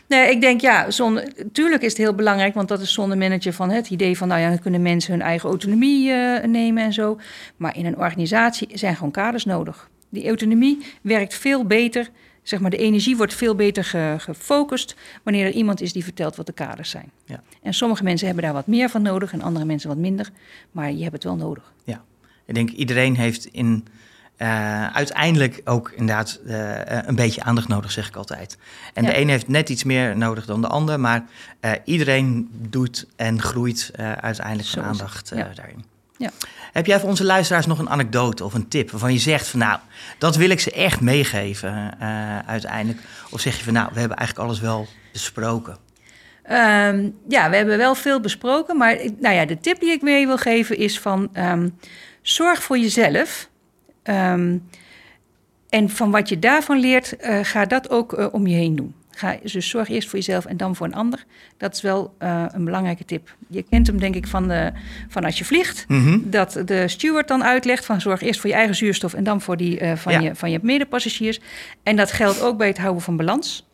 Nee, 0.07 0.29
ik 0.31 0.41
denk 0.41 0.61
ja, 0.61 0.91
zonder, 0.91 1.33
tuurlijk 1.51 1.81
is 1.81 1.89
het 1.89 1.97
heel 1.97 2.15
belangrijk, 2.15 2.53
want 2.53 2.67
dat 2.67 2.81
is 2.81 2.93
zonder 2.93 3.17
manager 3.17 3.53
van 3.53 3.69
het 3.69 3.89
idee 3.89 4.17
van, 4.17 4.27
nou 4.27 4.41
ja, 4.41 4.49
dan 4.49 4.59
kunnen 4.59 4.81
mensen 4.81 5.11
hun 5.11 5.21
eigen 5.21 5.49
autonomie 5.49 6.11
nemen 6.47 6.83
en 6.83 6.93
zo. 6.93 7.19
Maar 7.57 7.77
in 7.77 7.85
een 7.85 7.97
organisatie 7.97 8.67
zijn 8.73 8.95
gewoon 8.95 9.11
kaders 9.11 9.45
nodig. 9.45 9.89
Die 10.13 10.27
autonomie 10.27 10.85
werkt 11.01 11.33
veel 11.33 11.65
beter, 11.65 12.09
zeg 12.43 12.59
maar, 12.59 12.69
de 12.69 12.77
energie 12.77 13.17
wordt 13.17 13.33
veel 13.33 13.55
beter 13.55 13.83
ge- 13.85 14.15
gefocust 14.17 14.95
wanneer 15.23 15.45
er 15.45 15.51
iemand 15.51 15.81
is 15.81 15.93
die 15.93 16.03
vertelt 16.03 16.35
wat 16.35 16.45
de 16.45 16.53
kaders 16.53 16.89
zijn. 16.89 17.11
Ja. 17.25 17.41
En 17.61 17.73
sommige 17.73 18.03
mensen 18.03 18.25
hebben 18.25 18.43
daar 18.43 18.53
wat 18.53 18.67
meer 18.67 18.89
van 18.89 19.01
nodig 19.01 19.33
en 19.33 19.41
andere 19.41 19.65
mensen 19.65 19.89
wat 19.89 19.97
minder, 19.97 20.29
maar 20.71 20.91
je 20.91 21.01
hebt 21.01 21.13
het 21.13 21.23
wel 21.23 21.35
nodig. 21.35 21.71
Ik 22.45 22.53
denk 22.55 22.69
iedereen 22.69 23.15
heeft 23.15 23.45
in, 23.45 23.87
eh, 24.37 24.87
uiteindelijk 24.87 25.61
ook 25.65 25.91
inderdaad 25.91 26.39
eh, 26.45 26.79
een 27.07 27.15
beetje 27.15 27.43
aandacht 27.43 27.67
nodig, 27.67 27.91
zeg 27.91 28.07
ik 28.07 28.15
altijd. 28.15 28.57
En 28.93 29.03
Ja. 29.03 29.09
de 29.09 29.17
een 29.17 29.29
heeft 29.29 29.47
net 29.47 29.69
iets 29.69 29.83
meer 29.83 30.17
nodig 30.17 30.45
dan 30.45 30.61
de 30.61 30.67
ander, 30.67 30.99
maar 30.99 31.25
eh, 31.59 31.71
iedereen 31.85 32.49
doet 32.69 33.07
en 33.15 33.41
groeit 33.41 33.91
uiteindelijk 34.21 34.67
van 34.67 34.79
het, 34.83 34.91
aandacht 34.91 35.29
ja. 35.35 35.51
daarin. 35.55 35.83
Ja. 36.17 36.29
Heb 36.71 36.85
jij 36.85 36.99
voor 36.99 37.09
onze 37.09 37.23
luisteraars 37.23 37.65
nog 37.65 37.79
een 37.79 37.89
anekdote 37.89 38.43
of 38.43 38.53
een 38.53 38.67
tip 38.67 38.91
waarvan 38.91 39.13
je 39.13 39.19
zegt 39.19 39.47
van 39.47 39.59
nou, 39.59 39.79
dat 40.17 40.35
wil 40.35 40.49
ik 40.49 40.59
ze 40.59 40.71
echt 40.71 41.01
meegeven 41.01 41.95
eh, 41.99 42.39
uiteindelijk? 42.39 43.03
Of 43.31 43.39
zeg 43.39 43.57
je 43.57 43.63
van 43.63 43.73
nou, 43.73 43.89
we 43.93 43.99
hebben 43.99 44.17
eigenlijk 44.17 44.47
alles 44.47 44.59
wel 44.59 44.87
besproken? 45.11 45.77
Ehm, 46.43 47.09
ja, 47.27 47.49
we 47.49 47.55
hebben 47.55 47.77
wel 47.77 47.95
veel 47.95 48.19
besproken, 48.19 48.77
maar 48.77 48.97
nou 49.19 49.35
ja, 49.35 49.45
de 49.45 49.59
tip 49.59 49.79
die 49.79 49.91
ik 49.91 50.01
mee 50.01 50.27
wil 50.27 50.37
geven 50.37 50.77
is 50.77 50.99
van 50.99 51.29
ehm, 51.33 51.69
zorg 52.21 52.63
voor 52.63 52.77
jezelf. 52.77 53.49
Ehm, 54.03 54.57
en 55.69 55.89
van 55.89 56.11
wat 56.11 56.29
je 56.29 56.39
daarvan 56.39 56.79
leert, 56.79 57.15
eh, 57.15 57.39
ga 57.41 57.65
dat 57.65 57.89
ook 57.89 58.13
eh, 58.13 58.27
om 58.31 58.47
je 58.47 58.55
heen 58.55 58.75
doen. 58.75 58.95
Ga, 59.15 59.37
dus 59.43 59.69
zorg 59.69 59.89
eerst 59.89 60.09
voor 60.09 60.19
jezelf 60.19 60.45
en 60.45 60.57
dan 60.57 60.75
voor 60.75 60.85
een 60.85 60.93
ander. 60.93 61.25
Dat 61.57 61.73
is 61.73 61.81
wel 61.81 62.15
eh, 62.17 62.45
een 62.47 62.65
belangrijke 62.65 63.05
tip. 63.05 63.35
Je 63.47 63.63
kent 63.69 63.87
hem 63.87 63.99
denk 63.99 64.15
ik 64.15 64.27
van, 64.27 64.47
de, 64.47 64.71
van 65.07 65.23
als 65.23 65.37
je 65.37 65.45
vliegt. 65.45 65.85
Mhm. 65.87 66.19
Dat 66.23 66.61
de 66.65 66.87
steward 66.87 67.27
dan 67.27 67.43
uitlegt 67.43 67.85
van 67.85 68.01
zorg 68.01 68.21
eerst 68.21 68.39
voor 68.39 68.49
je 68.49 68.55
eigen 68.55 68.75
zuurstof 68.75 69.13
en 69.13 69.23
dan 69.23 69.41
voor 69.41 69.57
die 69.57 69.79
eh, 69.79 69.95
van, 69.95 70.11
Ja. 70.11 70.19
je, 70.19 70.35
van 70.35 70.51
je 70.51 70.59
medepassagiers. 70.61 71.39
En 71.83 71.95
dat 71.95 72.11
geldt 72.11 72.41
ook 72.41 72.57
bij 72.57 72.67
het 72.67 72.77
houden 72.77 73.01
van 73.03 73.17
balans. 73.17 73.67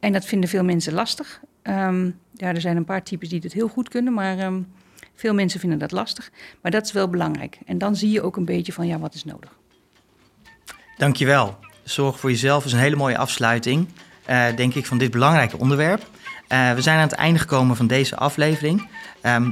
En 0.00 0.12
dat 0.12 0.24
vinden 0.24 0.48
veel 0.48 0.64
mensen 0.64 0.92
lastig. 0.92 1.40
Ehm, 1.62 2.10
ja, 2.34 2.48
er 2.48 2.60
zijn 2.60 2.76
een 2.76 2.84
paar 2.84 3.02
types 3.02 3.28
die 3.28 3.40
het 3.42 3.52
heel 3.52 3.68
goed 3.68 3.88
kunnen, 3.88 4.12
maar 4.12 4.38
ehm, 4.38 4.60
veel 5.14 5.34
mensen 5.34 5.60
vinden 5.60 5.78
dat 5.78 5.92
lastig. 5.92 6.30
Maar 6.62 6.70
dat 6.70 6.84
is 6.84 6.92
wel 6.92 7.08
belangrijk. 7.08 7.58
En 7.66 7.78
dan 7.78 7.96
zie 7.96 8.10
je 8.10 8.22
ook 8.22 8.36
een 8.36 8.44
beetje 8.44 8.72
van 8.72 8.86
ja, 8.86 8.98
wat 8.98 9.14
is 9.14 9.24
nodig. 9.24 9.58
Dankjewel. 10.96 11.58
Zorg 11.84 12.20
voor 12.20 12.30
jezelf 12.30 12.64
is 12.64 12.72
een 12.72 12.78
hele 12.78 12.96
mooie 12.96 13.18
afsluiting, 13.18 13.88
denk 14.56 14.74
ik, 14.74 14.86
van 14.86 14.98
dit 14.98 15.10
belangrijke 15.10 15.58
onderwerp. 15.58 16.02
Eh, 16.48 16.72
we 16.72 16.80
zijn 16.82 16.96
aan 16.96 17.08
het 17.08 17.12
einde 17.12 17.38
gekomen 17.38 17.76
van 17.76 17.86
deze 17.86 18.16
aflevering. 18.16 18.88
Ehm, 19.20 19.50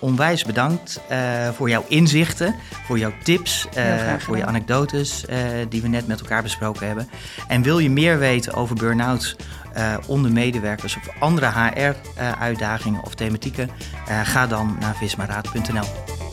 onwijs 0.00 0.44
bedankt 0.44 1.00
eh, 1.08 1.48
voor 1.48 1.68
jouw 1.68 1.84
inzichten, 1.88 2.54
voor 2.86 2.98
jouw 2.98 3.12
tips, 3.22 3.68
eh, 3.74 4.14
voor 4.18 4.36
je 4.36 4.46
anekdotes 4.46 5.26
eh, 5.26 5.38
die 5.68 5.82
we 5.82 5.88
net 5.88 6.06
met 6.06 6.20
elkaar 6.20 6.42
besproken 6.42 6.86
hebben. 6.86 7.08
En 7.48 7.62
wil 7.62 7.78
je 7.78 7.90
meer 7.90 8.18
weten 8.18 8.54
over 8.54 8.76
burn-outs 8.76 9.36
eh, 9.76 9.94
onder 10.06 10.32
medewerkers 10.32 10.96
of 10.96 11.08
andere 11.18 11.46
HR-uitdagingen 11.46 13.02
of 13.04 13.14
thematieken, 13.14 13.70
eh, 14.08 14.20
ga 14.24 14.46
dan 14.46 14.76
naar 14.80 14.96
vismaraad.nl. 14.96 16.25